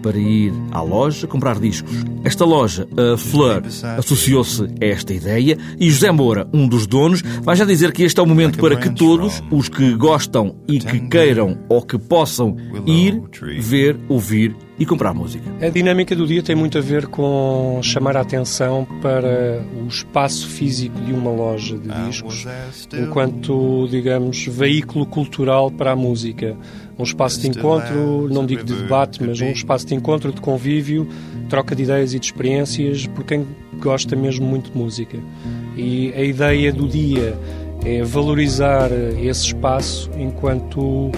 para 0.06 0.20
ir 0.20 0.54
à 0.72 0.84
loja 0.84 1.26
comprar 1.26 1.60
discos. 1.60 1.92
Esta 2.24 2.46
loja, 2.46 2.88
a 2.96 3.18
Fleur, 3.18 3.64
associou-se 3.98 4.64
a 4.80 4.86
esta 4.86 5.12
ideia 5.12 5.58
e 5.80 5.90
José 5.90 6.12
Moura, 6.12 6.48
um 6.54 6.68
dos 6.68 6.86
donos, 6.86 7.24
vai 7.42 7.56
já 7.56 7.66
dizer 7.66 7.92
que 7.92 8.04
este 8.04 8.20
é 8.20 8.24
o 8.24 8.28
momento 8.28 8.60
para 8.60 8.76
que 8.76 8.94
todos 8.94 9.42
os 9.50 9.68
que 9.68 9.96
gostam 9.96 10.58
e 10.68 10.78
que 10.78 11.00
queiram 11.08 11.58
ou 11.68 11.82
que 11.82 11.98
possam 11.98 12.56
ir, 12.86 13.20
ver, 13.60 13.98
ouvir 14.08 14.56
e 14.78 14.86
comprar 14.86 15.14
música. 15.14 15.50
A 15.60 15.70
dinâmica 15.70 16.16
do 16.16 16.28
dia 16.28 16.44
tem 16.44 16.56
muito 16.56 16.78
a 16.78 16.82
ver 16.82 17.08
com 17.08 17.80
chamar 17.82 18.18
a 18.18 18.22
atenção 18.22 18.86
para 19.02 19.66
o 19.82 19.88
espaço 19.88 20.48
físico 20.48 21.00
de 21.02 21.14
uma 21.14 21.32
loja 21.32 21.78
de 21.78 21.88
discos, 22.08 22.46
enquanto, 22.94 23.88
digamos, 23.90 24.46
veículo 24.46 25.06
cultural 25.06 25.72
para 25.72 25.94
a 25.94 25.96
música. 25.96 26.56
Um 26.98 27.04
espaço 27.04 27.42
de 27.42 27.50
encontro, 27.50 28.30
não 28.32 28.46
digo 28.46 28.64
de 28.64 28.74
debate, 28.74 29.22
mas 29.22 29.42
um 29.42 29.52
espaço 29.52 29.86
de 29.86 29.96
encontro, 29.96 30.32
de 30.32 30.40
convívio, 30.40 31.08
troca 31.50 31.76
de 31.76 31.84
ideias 31.84 32.14
e 32.14 32.20
de 32.20 32.26
experiências 32.26 33.06
por 33.08 33.24
quem 33.24 33.46
gosta 33.80 34.16
mesmo 34.16 34.46
muito 34.46 34.72
de 34.72 34.78
música. 34.78 35.18
E 35.76 36.14
a 36.16 36.22
ideia 36.22 36.72
do 36.72 36.88
dia 36.88 37.38
é 37.86 38.02
valorizar 38.02 38.90
esse 39.22 39.48
espaço 39.48 40.10
enquanto 40.18 41.12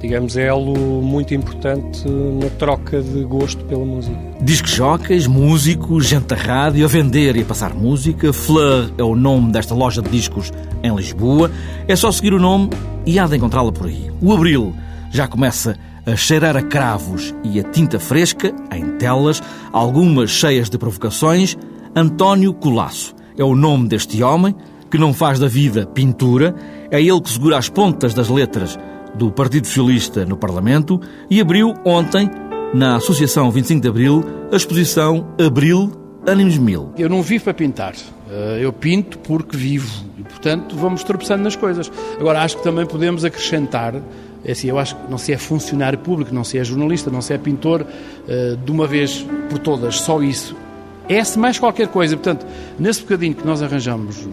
digamos, 0.00 0.36
é 0.36 0.46
elo 0.46 1.02
muito 1.02 1.34
importante 1.34 2.08
na 2.08 2.48
troca 2.50 3.02
de 3.02 3.24
gosto 3.24 3.64
pela 3.64 3.84
música. 3.84 4.16
Disque 4.40 4.70
jockeys, 4.70 5.26
músicos, 5.26 6.06
gente 6.06 6.26
da 6.26 6.36
rádio 6.36 6.84
a 6.84 6.88
vender 6.88 7.36
e 7.36 7.42
a 7.42 7.44
passar 7.44 7.74
música. 7.74 8.32
Fleur 8.32 8.92
é 8.96 9.02
o 9.02 9.16
nome 9.16 9.52
desta 9.52 9.74
loja 9.74 10.02
de 10.02 10.10
discos 10.10 10.52
em 10.82 10.94
Lisboa. 10.94 11.50
É 11.88 11.96
só 11.96 12.12
seguir 12.12 12.34
o 12.34 12.38
nome 12.38 12.70
e 13.04 13.18
há 13.18 13.26
de 13.26 13.36
encontrá-la 13.36 13.72
por 13.72 13.86
aí. 13.86 14.10
O 14.20 14.32
Abril 14.32 14.74
já 15.10 15.26
começa 15.26 15.76
a 16.06 16.14
cheirar 16.14 16.56
a 16.56 16.62
cravos 16.62 17.34
e 17.42 17.58
a 17.58 17.64
tinta 17.64 17.98
fresca 17.98 18.54
em 18.72 18.96
telas, 18.96 19.42
algumas 19.72 20.30
cheias 20.30 20.70
de 20.70 20.78
provocações. 20.78 21.56
António 21.94 22.54
Colasso 22.54 23.14
é 23.36 23.42
o 23.42 23.54
nome 23.54 23.88
deste 23.88 24.22
homem 24.22 24.54
que 24.90 24.98
não 24.98 25.12
faz 25.12 25.38
da 25.38 25.48
vida 25.48 25.86
pintura. 25.86 26.54
É 26.90 27.00
ele 27.02 27.20
que 27.20 27.30
segura 27.30 27.58
as 27.58 27.68
pontas 27.68 28.14
das 28.14 28.28
letras 28.28 28.78
do 29.14 29.32
Partido 29.32 29.66
Socialista 29.66 30.24
no 30.24 30.36
Parlamento 30.36 31.00
e 31.28 31.40
abriu 31.40 31.74
ontem, 31.84 32.30
na 32.74 32.96
Associação 32.96 33.50
25 33.50 33.80
de 33.80 33.88
Abril, 33.88 34.24
a 34.52 34.56
exposição 34.56 35.26
Abril 35.44 35.90
Ânimos 36.26 36.58
Mil. 36.58 36.92
Eu 36.98 37.08
não 37.08 37.22
vivo 37.22 37.44
para 37.44 37.54
pintar, 37.54 37.94
eh, 38.30 38.58
eu 38.60 38.72
pinto 38.72 39.18
porque 39.20 39.56
vivo 39.56 40.04
e, 40.18 40.22
portanto, 40.22 40.76
vamos 40.76 41.02
tropeçando 41.02 41.44
nas 41.44 41.56
coisas. 41.56 41.90
Agora, 42.18 42.42
acho 42.42 42.56
que 42.56 42.62
também 42.62 42.84
podemos 42.84 43.24
acrescentar 43.24 43.94
é 44.46 44.52
assim, 44.52 44.68
eu 44.68 44.78
acho 44.78 44.94
que 44.94 45.10
não 45.10 45.18
se 45.18 45.32
é 45.32 45.36
funcionário 45.36 45.98
público, 45.98 46.32
não 46.32 46.44
se 46.44 46.56
é 46.56 46.62
jornalista, 46.62 47.10
não 47.10 47.20
se 47.20 47.34
é 47.34 47.38
pintor, 47.38 47.82
uh, 47.82 48.56
de 48.56 48.70
uma 48.70 48.86
vez 48.86 49.26
por 49.50 49.58
todas, 49.58 49.96
só 49.96 50.22
isso. 50.22 50.54
É-se 51.08 51.36
mais 51.36 51.58
qualquer 51.58 51.88
coisa. 51.88 52.16
Portanto, 52.16 52.46
nesse 52.78 53.00
bocadinho 53.02 53.34
que 53.34 53.44
nós 53.44 53.60
arranjamos 53.60 54.26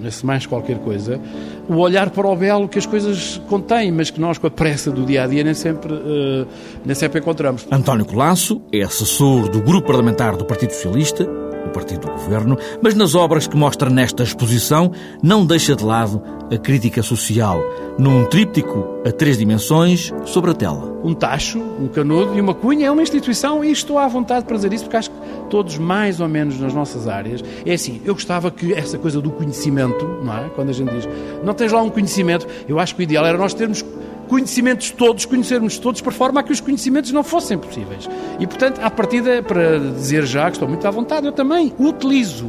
nesse 0.00 0.24
mais 0.24 0.46
qualquer 0.46 0.78
coisa, 0.78 1.20
o 1.68 1.76
olhar 1.76 2.10
para 2.10 2.26
o 2.26 2.34
belo 2.34 2.68
que 2.68 2.78
as 2.78 2.86
coisas 2.86 3.40
contêm, 3.48 3.92
mas 3.92 4.10
que 4.10 4.20
nós, 4.20 4.38
com 4.38 4.46
a 4.46 4.50
pressa 4.50 4.90
do 4.90 5.04
dia 5.04 5.24
a 5.24 5.26
dia, 5.26 5.44
nem 5.44 5.52
sempre, 5.52 5.92
uh, 5.92 6.46
nem 6.84 6.94
sempre 6.94 7.20
encontramos. 7.20 7.66
António 7.70 8.04
Colasso 8.04 8.62
é 8.72 8.82
assessor 8.82 9.48
do 9.48 9.60
grupo 9.60 9.88
parlamentar 9.88 10.36
do 10.36 10.44
Partido 10.44 10.72
Socialista, 10.72 11.28
o 11.70 11.72
partido 11.72 12.06
do 12.06 12.12
governo, 12.12 12.58
mas 12.82 12.94
nas 12.94 13.14
obras 13.14 13.46
que 13.46 13.56
mostra 13.56 13.88
nesta 13.88 14.22
exposição 14.22 14.92
não 15.22 15.46
deixa 15.46 15.74
de 15.74 15.84
lado 15.84 16.22
a 16.52 16.58
crítica 16.58 17.02
social, 17.02 17.62
num 17.96 18.24
tríptico 18.24 19.00
a 19.06 19.12
três 19.12 19.38
dimensões 19.38 20.12
sobre 20.24 20.50
a 20.50 20.54
tela. 20.54 20.98
Um 21.04 21.14
tacho, 21.14 21.60
um 21.60 21.86
canudo 21.86 22.36
e 22.36 22.40
uma 22.40 22.52
cunha 22.52 22.88
é 22.88 22.90
uma 22.90 23.02
instituição 23.02 23.64
e 23.64 23.70
estou 23.70 23.98
à 23.98 24.08
vontade 24.08 24.44
para 24.44 24.56
dizer 24.56 24.72
isso 24.72 24.84
porque 24.84 24.96
acho 24.96 25.10
que 25.10 25.16
todos 25.48 25.78
mais 25.78 26.20
ou 26.20 26.28
menos 26.28 26.58
nas 26.60 26.74
nossas 26.74 27.06
áreas 27.06 27.42
é 27.64 27.72
assim, 27.72 28.02
eu 28.04 28.14
gostava 28.14 28.50
que 28.50 28.74
essa 28.74 28.98
coisa 28.98 29.20
do 29.20 29.30
conhecimento, 29.30 30.04
não 30.24 30.36
é? 30.36 30.50
Quando 30.50 30.70
a 30.70 30.72
gente 30.72 30.90
diz, 30.90 31.08
não 31.44 31.54
tens 31.54 31.72
lá 31.72 31.80
um 31.80 31.88
conhecimento, 31.88 32.46
eu 32.68 32.78
acho 32.78 32.96
que 32.96 33.02
o 33.02 33.04
ideal 33.04 33.24
era 33.24 33.38
nós 33.38 33.54
termos 33.54 33.84
conhecimentos 34.30 34.92
todos, 34.92 35.26
conhecermos 35.26 35.76
todos, 35.76 36.00
por 36.00 36.12
forma 36.12 36.38
a 36.38 36.42
que 36.44 36.52
os 36.52 36.60
conhecimentos 36.60 37.10
não 37.10 37.24
fossem 37.24 37.58
possíveis. 37.58 38.08
E, 38.38 38.46
portanto, 38.46 38.78
à 38.80 38.88
partida, 38.88 39.42
para 39.42 39.80
dizer 39.80 40.24
já 40.24 40.44
que 40.44 40.52
estou 40.52 40.68
muito 40.68 40.86
à 40.86 40.90
vontade, 40.90 41.26
eu 41.26 41.32
também 41.32 41.74
utilizo 41.76 42.48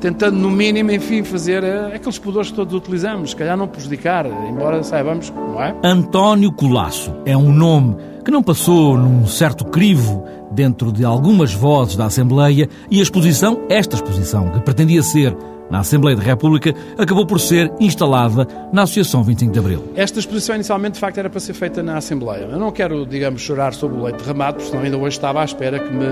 tentando 0.00 0.38
no 0.38 0.50
mínimo, 0.50 0.90
enfim, 0.90 1.22
fazer 1.22 1.62
uh, 1.62 1.94
aqueles 1.94 2.18
pudores 2.18 2.50
que 2.50 2.56
todos 2.56 2.74
utilizamos, 2.74 3.30
se 3.30 3.36
calhar 3.36 3.56
não 3.56 3.68
prejudicar, 3.68 4.26
embora 4.26 4.82
saibamos, 4.82 5.30
não 5.30 5.62
é? 5.62 5.74
António 5.82 6.50
Colasso 6.50 7.14
é 7.26 7.36
um 7.36 7.52
nome 7.52 7.96
que 8.24 8.30
não 8.30 8.42
passou 8.42 8.96
num 8.96 9.26
certo 9.26 9.66
crivo 9.66 10.24
dentro 10.50 10.90
de 10.90 11.04
algumas 11.04 11.52
vozes 11.52 11.94
da 11.94 12.06
Assembleia 12.06 12.68
e 12.90 13.00
a 13.00 13.02
exposição, 13.02 13.60
esta 13.68 13.96
exposição, 13.96 14.50
que 14.50 14.60
pretendia 14.60 15.02
ser 15.02 15.36
na 15.70 15.80
Assembleia 15.80 16.16
da 16.16 16.22
República, 16.22 16.74
acabou 16.98 17.26
por 17.26 17.40
ser 17.40 17.72
instalada 17.80 18.46
na 18.72 18.82
Associação 18.82 19.22
25 19.22 19.52
de 19.52 19.58
Abril. 19.58 19.84
Esta 19.96 20.18
exposição 20.18 20.54
inicialmente, 20.54 20.94
de 20.94 21.00
facto, 21.00 21.18
era 21.18 21.30
para 21.30 21.40
ser 21.40 21.54
feita 21.54 21.82
na 21.82 21.96
Assembleia. 21.96 22.44
Eu 22.44 22.58
não 22.58 22.70
quero, 22.70 23.06
digamos, 23.06 23.40
chorar 23.40 23.72
sobre 23.74 23.98
o 23.98 24.02
leite 24.02 24.22
derramado, 24.22 24.56
porque 24.56 24.70
senão 24.70 24.82
ainda 24.82 24.96
hoje 24.96 25.16
estava 25.16 25.40
à 25.40 25.44
espera 25.44 25.78
que 25.78 25.92
me 25.92 26.06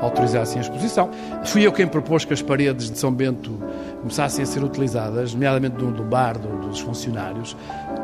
autorizassem 0.00 0.58
a 0.58 0.62
exposição. 0.62 1.10
Fui 1.44 1.66
eu 1.66 1.72
quem 1.72 1.86
propôs 1.86 2.24
que 2.24 2.32
as 2.32 2.42
paredes 2.42 2.90
de 2.90 2.98
São 2.98 3.12
Bento 3.12 3.58
começassem 4.00 4.42
a 4.42 4.46
ser 4.46 4.62
utilizadas, 4.62 5.34
nomeadamente 5.34 5.76
do, 5.76 5.90
do 5.90 6.04
bar, 6.04 6.38
do, 6.38 6.68
dos 6.68 6.80
funcionários, 6.80 7.56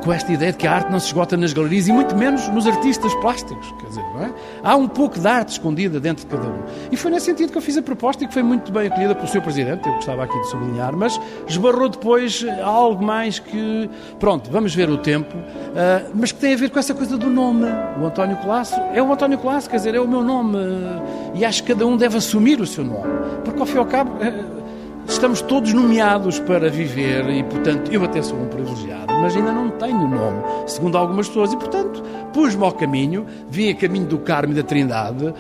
com 0.03 0.13
esta 0.13 0.33
ideia 0.33 0.53
de 0.53 0.59
que 0.59 0.67
a 0.67 0.73
arte 0.73 0.91
não 0.91 1.01
se 1.01 1.07
esgota 1.07 1.37
nas 1.37 1.53
galerias 1.53 1.89
e 1.89 1.93
muito 1.93 2.15
menos 2.17 2.49
nos 2.49 2.67
artistas 2.67 3.15
plásticos. 3.17 3.73
Quer 3.81 3.87
dizer, 3.87 4.03
não 4.15 4.25
é? 4.25 4.35
Há 4.63 4.77
um 4.77 4.89
pouco 4.89 5.19
de 5.19 5.27
arte 5.27 5.51
escondida 5.51 5.99
dentro 6.01 6.27
de 6.27 6.31
cada 6.31 6.47
um. 6.47 6.59
E 6.91 6.97
foi 6.97 7.11
nesse 7.11 7.27
sentido 7.27 7.53
que 7.53 7.59
eu 7.59 7.63
fiz 7.63 7.77
a 7.77 7.83
proposta 7.83 8.25
e 8.25 8.27
que 8.27 8.35
foi 8.35 8.43
muito 8.43 8.73
bem 8.73 8.89
acolhida 8.89 9.15
pelo 9.15 9.29
Sr. 9.29 9.43
Presidente, 9.43 9.89
eu 9.89 9.95
gostava 9.95 10.25
aqui 10.25 10.39
de 10.39 10.49
sublinhar, 10.49 10.97
mas 10.97 11.21
esbarrou 11.47 11.89
depois 11.89 12.45
algo 12.63 13.05
mais 13.05 13.39
que, 13.39 13.91
pronto, 14.19 14.51
vamos 14.51 14.75
ver 14.75 14.91
o 14.91 14.99
tempo, 14.99 15.37
uh, 15.37 16.11
mas 16.15 16.33
que 16.33 16.41
tem 16.41 16.55
a 16.55 16.57
ver 16.57 16.71
com 16.71 16.79
essa 16.79 16.95
coisa 16.95 17.17
do 17.17 17.31
nome. 17.31 17.67
O 18.01 18.07
António 18.07 18.37
Colasso 18.39 18.75
é 18.93 19.03
o 19.03 19.13
António 19.13 19.39
Colasso, 19.39 19.69
quer 19.69 19.77
dizer, 19.77 19.95
é 19.95 20.01
o 20.01 20.09
meu 20.09 20.23
nome. 20.23 20.57
Uh, 20.57 21.35
e 21.35 21.45
acho 21.45 21.63
que 21.63 21.73
cada 21.73 21.87
um 21.87 21.97
deve 21.97 22.17
assumir 22.17 22.61
o 22.61 22.67
seu 22.67 22.85
nome. 22.85 23.13
Porque, 23.45 23.61
ao 23.61 23.67
fim 23.67 23.77
e 23.77 23.79
ao 23.79 23.87
cabo. 23.87 24.13
Uh, 24.13 24.64
estamos 25.09 25.41
todos 25.43 25.73
nomeados 25.73 26.39
para 26.41 26.71
viver 26.71 27.29
e, 27.31 27.43
portanto, 27.45 27.91
eu 27.93 28.05
até 28.05 28.23
sou 28.23 28.39
um 28.39 28.47
privilegiado, 28.49 29.13
mas 29.21 29.37
ainda 29.37 29.53
não 29.53 29.71
tenho 29.71 30.09
nome, 30.09 30.43
segundo 30.67 30.97
algumas 30.97 31.29
pessoas, 31.29 31.53
e, 31.53 31.57
portanto, 31.57 32.03
pus-me 32.33 32.65
ao 32.65 32.73
caminho, 32.73 33.27
vim 33.49 33.71
a 33.71 33.75
caminho 33.75 34.07
do 34.07 34.19
Carmo 34.19 34.53
e 34.53 34.57
da 34.57 34.63
Trindade, 34.63 35.27
uh, 35.27 35.35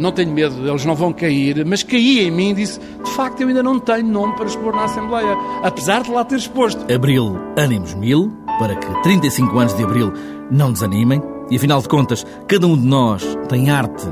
não 0.00 0.12
tenho 0.12 0.32
medo, 0.32 0.68
eles 0.68 0.84
não 0.84 0.94
vão 0.94 1.12
cair, 1.12 1.64
mas 1.64 1.82
caí 1.82 2.26
em 2.26 2.30
mim 2.30 2.50
e 2.50 2.54
disse, 2.54 2.78
de 2.78 3.10
facto, 3.12 3.40
eu 3.40 3.48
ainda 3.48 3.62
não 3.62 3.78
tenho 3.80 4.06
nome 4.06 4.34
para 4.36 4.46
expor 4.46 4.74
na 4.74 4.84
Assembleia, 4.84 5.36
apesar 5.62 6.02
de 6.02 6.10
lá 6.10 6.24
ter 6.24 6.36
exposto. 6.36 6.84
Abril, 6.92 7.36
ânimos 7.56 7.94
mil, 7.94 8.32
para 8.58 8.76
que 8.76 9.02
35 9.02 9.58
anos 9.58 9.74
de 9.74 9.82
Abril 9.82 10.12
não 10.50 10.72
desanimem, 10.72 11.22
e 11.50 11.56
afinal 11.56 11.80
de 11.80 11.88
contas, 11.88 12.26
cada 12.46 12.66
um 12.66 12.76
de 12.76 12.86
nós 12.86 13.24
tem 13.48 13.70
arte 13.70 14.06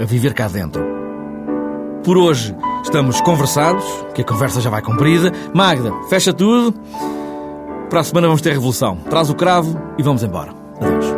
a 0.00 0.04
viver 0.04 0.32
cá 0.32 0.48
dentro. 0.48 0.97
Por 2.08 2.16
hoje 2.16 2.56
estamos 2.82 3.20
conversados, 3.20 3.84
que 4.14 4.22
a 4.22 4.24
conversa 4.24 4.62
já 4.62 4.70
vai 4.70 4.80
comprida. 4.80 5.30
Magda, 5.52 5.92
fecha 6.08 6.32
tudo. 6.32 6.72
Para 7.90 8.00
a 8.00 8.02
semana 8.02 8.28
vamos 8.28 8.40
ter 8.40 8.54
revolução. 8.54 8.96
Traz 9.10 9.28
o 9.28 9.34
cravo 9.34 9.78
e 9.98 10.02
vamos 10.02 10.22
embora. 10.22 10.54
Adeus. 10.80 11.17